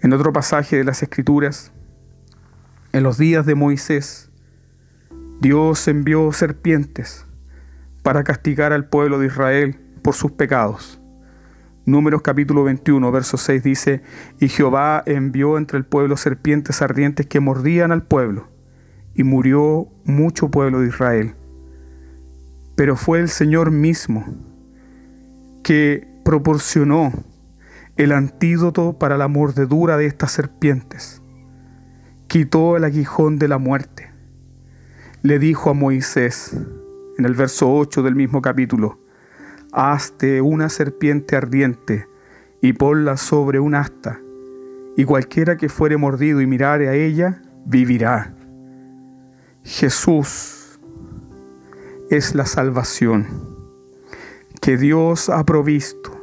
En 0.00 0.12
otro 0.12 0.32
pasaje 0.32 0.76
de 0.76 0.84
las 0.84 1.02
Escrituras, 1.02 1.72
En 2.92 3.02
los 3.02 3.18
días 3.18 3.44
de 3.46 3.56
Moisés, 3.56 4.30
Dios 5.40 5.88
envió 5.88 6.32
serpientes 6.32 7.26
para 8.04 8.22
castigar 8.22 8.72
al 8.72 8.88
pueblo 8.88 9.18
de 9.18 9.26
Israel 9.26 9.80
por 10.02 10.14
sus 10.14 10.30
pecados. 10.30 11.00
Números 11.88 12.20
capítulo 12.20 12.64
21, 12.64 13.10
verso 13.10 13.38
6 13.38 13.62
dice, 13.62 14.02
y 14.38 14.48
Jehová 14.48 15.02
envió 15.06 15.56
entre 15.56 15.78
el 15.78 15.86
pueblo 15.86 16.18
serpientes 16.18 16.82
ardientes 16.82 17.26
que 17.26 17.40
mordían 17.40 17.92
al 17.92 18.02
pueblo, 18.02 18.48
y 19.14 19.24
murió 19.24 19.88
mucho 20.04 20.50
pueblo 20.50 20.80
de 20.80 20.88
Israel. 20.88 21.34
Pero 22.76 22.94
fue 22.94 23.20
el 23.20 23.30
Señor 23.30 23.70
mismo 23.70 24.26
que 25.62 26.06
proporcionó 26.26 27.10
el 27.96 28.12
antídoto 28.12 28.98
para 28.98 29.16
la 29.16 29.28
mordedura 29.28 29.96
de 29.96 30.04
estas 30.04 30.32
serpientes. 30.32 31.22
Quitó 32.26 32.76
el 32.76 32.84
aguijón 32.84 33.38
de 33.38 33.48
la 33.48 33.56
muerte. 33.56 34.12
Le 35.22 35.38
dijo 35.38 35.70
a 35.70 35.72
Moisés, 35.72 36.54
en 37.16 37.24
el 37.24 37.32
verso 37.32 37.74
8 37.74 38.02
del 38.02 38.14
mismo 38.14 38.42
capítulo, 38.42 39.07
hazte 39.72 40.40
una 40.40 40.68
serpiente 40.68 41.36
ardiente 41.36 42.08
y 42.60 42.72
ponla 42.72 43.16
sobre 43.16 43.60
un 43.60 43.74
asta, 43.74 44.20
y 44.96 45.04
cualquiera 45.04 45.56
que 45.56 45.68
fuere 45.68 45.96
mordido 45.96 46.40
y 46.40 46.46
mirare 46.46 46.88
a 46.88 46.94
ella, 46.94 47.42
vivirá. 47.64 48.34
Jesús 49.62 50.80
es 52.10 52.34
la 52.34 52.46
salvación 52.46 53.26
que 54.60 54.76
Dios 54.76 55.28
ha 55.28 55.44
provisto 55.44 56.18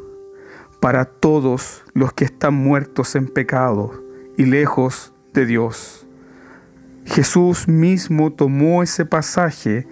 para 0.80 1.06
todos 1.06 1.84
los 1.94 2.14
que 2.14 2.26
están 2.26 2.54
muertos 2.54 3.16
en 3.16 3.28
pecado 3.28 4.04
y 4.38 4.46
lejos 4.46 5.14
de 5.34 5.46
Dios. 5.46 6.06
Jesús 7.06 7.68
mismo 7.68 8.34
tomó 8.34 8.84
ese 8.84 9.06
pasaje 9.06 9.88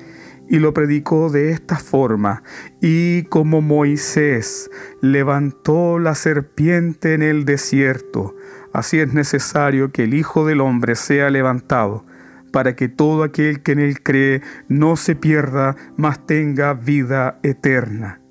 y 0.50 0.60
lo 0.60 0.74
predicó 0.74 1.30
de 1.30 1.52
esta 1.52 1.78
forma, 1.78 2.44
y 2.82 3.24
como 3.24 3.62
Moisés 3.62 4.70
levantó 5.02 6.00
la 6.00 6.16
serpiente 6.16 7.14
en 7.14 7.22
el 7.22 7.46
desierto, 7.46 8.36
así 8.74 9.00
es 9.00 9.14
necesario 9.14 9.92
que 9.92 10.04
el 10.04 10.14
Hijo 10.14 10.46
del 10.46 10.62
Hombre 10.62 10.96
sea 10.96 11.30
levantado, 11.30 12.06
para 12.52 12.76
que 12.76 12.88
todo 12.88 13.24
aquel 13.24 13.64
que 13.64 13.72
en 13.72 13.80
él 13.80 14.04
cree 14.04 14.42
no 14.68 14.96
se 14.96 15.16
pierda, 15.16 15.76
mas 15.98 16.26
tenga 16.26 16.74
vida 16.74 17.40
eterna. 17.42 18.22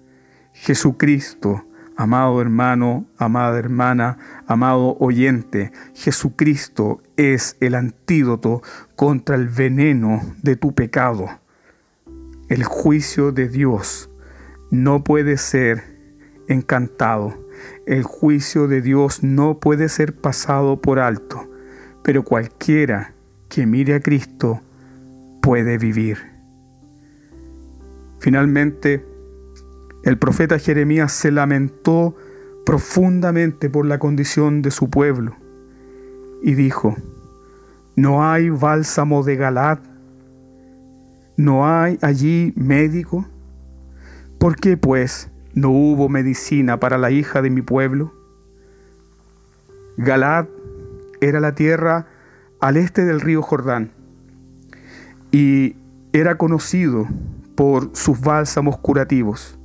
Jesucristo, 0.53 1.67
amado 1.97 2.41
hermano, 2.41 3.07
amada 3.19 3.59
hermana, 3.59 4.19
amado 4.47 4.97
oyente, 5.01 5.73
Jesucristo 5.95 7.03
es 7.17 7.57
el 7.61 7.75
antídoto 7.75 8.63
contra 8.95 9.35
el 9.35 9.49
veneno 9.49 10.21
de 10.43 10.55
tu 10.55 10.73
pecado. 10.73 11.42
El 12.53 12.65
juicio 12.65 13.33
de 13.33 13.49
Dios 13.49 14.11
no 14.71 15.05
puede 15.05 15.39
ser 15.39 15.85
encantado. 16.49 17.33
El 17.87 18.03
juicio 18.03 18.69
de 18.69 18.83
Dios 18.83 19.23
no 19.23 19.59
puede 19.59 19.89
ser 19.89 20.15
pasado 20.15 20.83
por 20.83 20.99
alto. 20.99 21.49
Pero 22.05 22.25
cualquiera 22.25 23.15
que 23.49 23.65
mire 23.65 23.95
a 23.95 24.01
Cristo 24.01 24.61
puede 25.41 25.79
vivir. 25.79 26.19
Finalmente, 28.19 29.03
el 30.05 30.19
profeta 30.19 30.59
Jeremías 30.59 31.11
se 31.11 31.33
lamentó 31.33 32.15
profundamente 32.67 33.71
por 33.71 33.87
la 33.87 33.99
condición 33.99 34.61
de 34.61 34.73
su 34.73 34.91
pueblo 34.91 35.39
y 36.43 36.53
dijo, 36.53 36.99
no 37.97 38.31
hay 38.31 38.51
bálsamo 38.51 39.23
de 39.23 39.37
Galad 39.37 39.79
¿No 41.37 41.67
hay 41.67 41.99
allí 42.03 42.53
médico? 42.57 43.27
¿Por 44.39 44.57
qué 44.57 44.77
pues 44.77 45.31
no 45.55 45.71
hubo 45.71 46.09
medicina 46.09 46.79
para 46.79 46.99
la 46.99 47.11
hija 47.11 47.41
de 47.43 47.51
mi 47.51 47.63
pueblo? 47.63 48.13
Galad 49.97 50.47
era 51.21 51.41
la 51.41 51.55
tierra 51.55 52.07
al 52.61 52.77
este 52.77 53.05
del 53.05 53.21
río 53.21 53.43
Jordán 53.43 53.93
y 55.31 55.77
era 56.13 56.37
conocido 56.37 57.09
por 57.55 57.91
sus 57.95 58.21
bálsamos 58.21 58.79
curativos. 58.79 59.59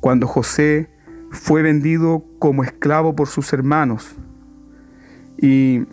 Cuando 0.00 0.26
José 0.26 0.90
fue 1.30 1.62
vendido 1.62 2.24
como 2.38 2.62
esclavo 2.62 3.16
por 3.16 3.28
sus 3.28 3.52
hermanos 3.52 4.14
y 5.36 5.84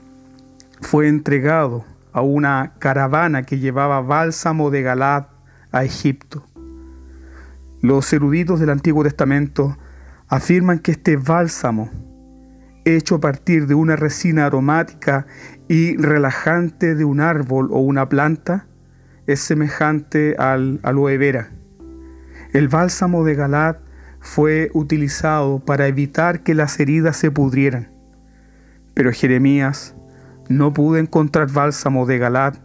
fue 0.82 1.08
entregado 1.08 1.86
a 2.16 2.22
una 2.22 2.76
caravana 2.80 3.44
que 3.44 3.60
llevaba 3.60 4.00
bálsamo 4.00 4.72
de 4.72 4.82
Galad 4.82 5.26
a 5.74 5.84
Egipto. 5.84 6.48
Los 7.82 8.14
eruditos 8.14 8.62
del 8.62 8.70
Antiguo 8.70 9.04
Testamento 9.04 9.78
afirman 10.30 10.80
que 10.80 10.92
este 10.92 11.18
bálsamo, 11.18 11.92
hecho 12.86 13.16
a 13.16 13.20
partir 13.20 13.68
de 13.68 13.76
una 13.76 13.98
resina 13.98 14.46
aromática 14.46 15.28
y 15.68 15.98
relajante 15.98 16.96
de 16.96 17.04
un 17.04 17.20
árbol 17.20 17.68
o 17.72 17.80
una 17.80 18.08
planta, 18.08 18.66
es 19.28 19.42
semejante 19.42 20.38
al 20.40 20.80
aloe 20.84 21.18
vera. 21.18 21.52
El 22.54 22.70
bálsamo 22.70 23.26
de 23.26 23.36
Galad 23.36 23.76
fue 24.22 24.72
utilizado 24.74 25.60
para 25.60 25.88
evitar 25.88 26.44
que 26.44 26.56
las 26.56 26.80
heridas 26.80 27.18
se 27.18 27.30
pudrieran. 27.30 27.90
Pero 28.94 29.12
Jeremías 29.12 29.98
no 30.50 30.74
pude 30.74 31.00
encontrar 31.00 31.52
bálsamo 31.52 32.06
de 32.06 32.18
Galad 32.18 32.56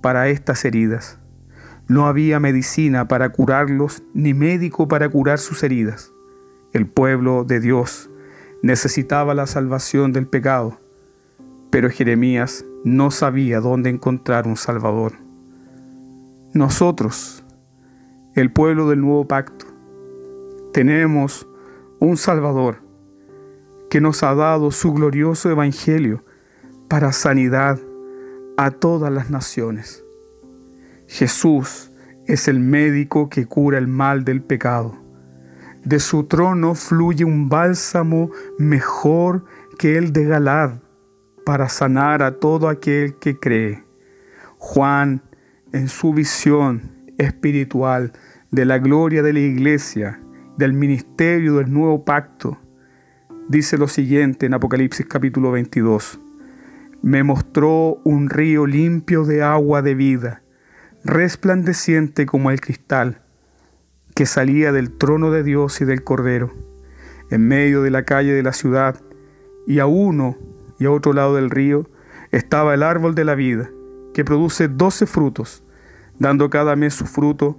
para 0.00 0.28
estas 0.28 0.64
heridas. 0.64 1.18
No 1.88 2.06
había 2.06 2.38
medicina 2.38 3.08
para 3.08 3.30
curarlos, 3.30 4.02
ni 4.14 4.34
médico 4.34 4.88
para 4.88 5.08
curar 5.08 5.38
sus 5.38 5.62
heridas. 5.62 6.12
El 6.72 6.86
pueblo 6.86 7.44
de 7.44 7.60
Dios 7.60 8.10
necesitaba 8.62 9.34
la 9.34 9.46
salvación 9.46 10.12
del 10.12 10.26
pecado, 10.26 10.78
pero 11.70 11.90
Jeremías 11.90 12.64
no 12.84 13.10
sabía 13.10 13.60
dónde 13.60 13.90
encontrar 13.90 14.46
un 14.46 14.56
Salvador. 14.56 15.12
Nosotros, 16.52 17.44
el 18.34 18.52
pueblo 18.52 18.88
del 18.88 19.00
nuevo 19.00 19.26
pacto, 19.26 19.66
tenemos 20.72 21.48
un 21.98 22.16
Salvador 22.16 22.82
que 23.90 24.00
nos 24.00 24.22
ha 24.22 24.34
dado 24.34 24.70
su 24.70 24.92
glorioso 24.92 25.50
Evangelio 25.50 26.24
para 26.88 27.12
sanidad 27.12 27.78
a 28.56 28.70
todas 28.70 29.12
las 29.12 29.30
naciones. 29.30 30.04
Jesús 31.06 31.90
es 32.26 32.48
el 32.48 32.60
médico 32.60 33.28
que 33.28 33.46
cura 33.46 33.78
el 33.78 33.86
mal 33.86 34.24
del 34.24 34.42
pecado. 34.42 34.96
De 35.84 36.00
su 36.00 36.24
trono 36.24 36.74
fluye 36.74 37.24
un 37.24 37.48
bálsamo 37.48 38.30
mejor 38.58 39.44
que 39.78 39.96
el 39.96 40.12
de 40.12 40.24
Galad 40.24 40.80
para 41.44 41.68
sanar 41.68 42.22
a 42.22 42.38
todo 42.38 42.68
aquel 42.68 43.18
que 43.18 43.38
cree. 43.38 43.84
Juan, 44.58 45.22
en 45.72 45.88
su 45.88 46.12
visión 46.12 47.12
espiritual 47.16 48.12
de 48.50 48.64
la 48.64 48.78
gloria 48.78 49.22
de 49.22 49.32
la 49.34 49.40
iglesia, 49.40 50.20
del 50.56 50.72
ministerio 50.72 51.56
del 51.56 51.72
nuevo 51.72 52.04
pacto, 52.04 52.58
dice 53.48 53.78
lo 53.78 53.88
siguiente 53.88 54.46
en 54.46 54.54
Apocalipsis 54.54 55.06
capítulo 55.06 55.52
22 55.52 56.20
me 57.02 57.22
mostró 57.22 58.00
un 58.04 58.28
río 58.28 58.66
limpio 58.66 59.24
de 59.24 59.42
agua 59.42 59.82
de 59.82 59.94
vida, 59.94 60.42
resplandeciente 61.04 62.26
como 62.26 62.50
el 62.50 62.60
cristal, 62.60 63.22
que 64.14 64.26
salía 64.26 64.72
del 64.72 64.90
trono 64.90 65.30
de 65.30 65.44
Dios 65.44 65.80
y 65.80 65.84
del 65.84 66.02
Cordero, 66.02 66.52
en 67.30 67.46
medio 67.46 67.82
de 67.82 67.90
la 67.90 68.04
calle 68.04 68.32
de 68.32 68.42
la 68.42 68.52
ciudad, 68.52 69.00
y 69.66 69.78
a 69.78 69.86
uno 69.86 70.36
y 70.78 70.86
a 70.86 70.90
otro 70.90 71.12
lado 71.12 71.36
del 71.36 71.50
río 71.50 71.88
estaba 72.32 72.74
el 72.74 72.82
árbol 72.82 73.14
de 73.14 73.24
la 73.24 73.34
vida, 73.34 73.70
que 74.12 74.24
produce 74.24 74.66
doce 74.66 75.06
frutos, 75.06 75.62
dando 76.18 76.50
cada 76.50 76.74
mes 76.74 76.94
su 76.94 77.06
fruto, 77.06 77.58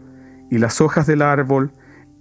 y 0.52 0.58
las 0.58 0.82
hojas 0.82 1.08
del 1.08 1.22
árbol 1.22 1.72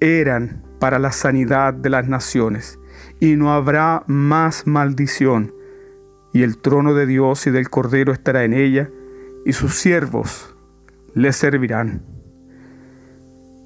eran 0.00 0.62
para 0.78 0.98
la 0.98 1.10
sanidad 1.10 1.74
de 1.74 1.90
las 1.90 2.06
naciones, 2.06 2.78
y 3.18 3.34
no 3.34 3.52
habrá 3.52 4.04
más 4.06 4.66
maldición 4.66 5.52
y 6.32 6.42
el 6.42 6.58
trono 6.58 6.94
de 6.94 7.06
Dios 7.06 7.46
y 7.46 7.50
del 7.50 7.70
Cordero 7.70 8.12
estará 8.12 8.44
en 8.44 8.52
ella, 8.52 8.90
y 9.44 9.52
sus 9.52 9.74
siervos 9.74 10.54
le 11.14 11.32
servirán. 11.32 12.02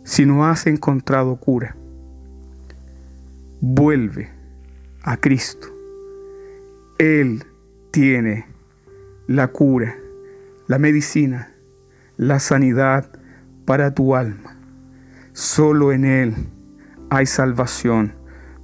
Si 0.05 0.27
no 0.27 0.47
has 0.47 0.67
encontrado 0.67 1.37
cura, 1.37 1.77
vuelve 3.61 4.31
a 5.03 5.17
Cristo. 5.17 5.69
Él 6.99 7.45
tiene 7.91 8.47
la 9.27 9.49
cura, 9.49 9.97
la 10.67 10.79
medicina, 10.79 11.53
la 12.17 12.39
sanidad 12.41 13.11
para 13.65 13.95
tu 13.95 14.15
alma. 14.15 14.57
Solo 15.33 15.93
en 15.93 16.05
Él 16.05 16.35
hay 17.11 17.27
salvación, 17.27 18.15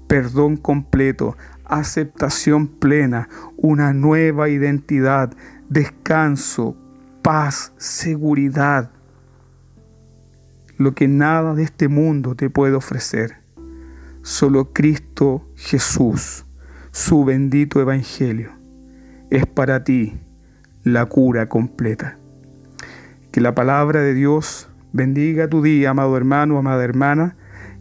perdón 0.07 0.57
completo, 0.57 1.37
aceptación 1.69 2.67
plena, 2.67 3.29
una 3.57 3.93
nueva 3.93 4.49
identidad 4.49 5.33
descanso, 5.69 6.77
paz, 7.23 7.73
seguridad, 7.77 8.91
lo 10.77 10.95
que 10.95 11.09
nada 11.09 11.55
de 11.55 11.65
este 11.65 11.89
mundo 11.89 12.35
te 12.35 12.51
puede 12.51 12.75
ofrecer. 12.75 13.39
Solo 14.23 14.73
Cristo 14.73 15.49
Jesús, 15.57 16.47
su 16.91 17.25
bendito 17.25 17.81
Evangelio, 17.81 18.53
es 19.31 19.47
para 19.47 19.85
ti 19.85 20.19
la 20.85 21.07
cura 21.07 21.49
completa. 21.49 22.19
Que 23.31 23.41
la 23.41 23.55
palabra 23.55 24.01
de 24.01 24.15
Dios 24.15 24.71
bendiga 24.93 25.49
tu 25.49 25.63
día, 25.63 25.91
amado 25.91 26.17
hermano, 26.17 26.59
amada 26.59 26.85
hermana. 26.85 27.37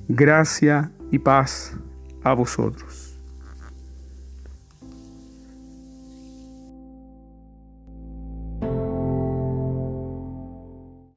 Gracia 0.08 0.92
y 1.12 1.20
paz 1.20 1.78
a 2.24 2.34
vosotros. 2.34 2.87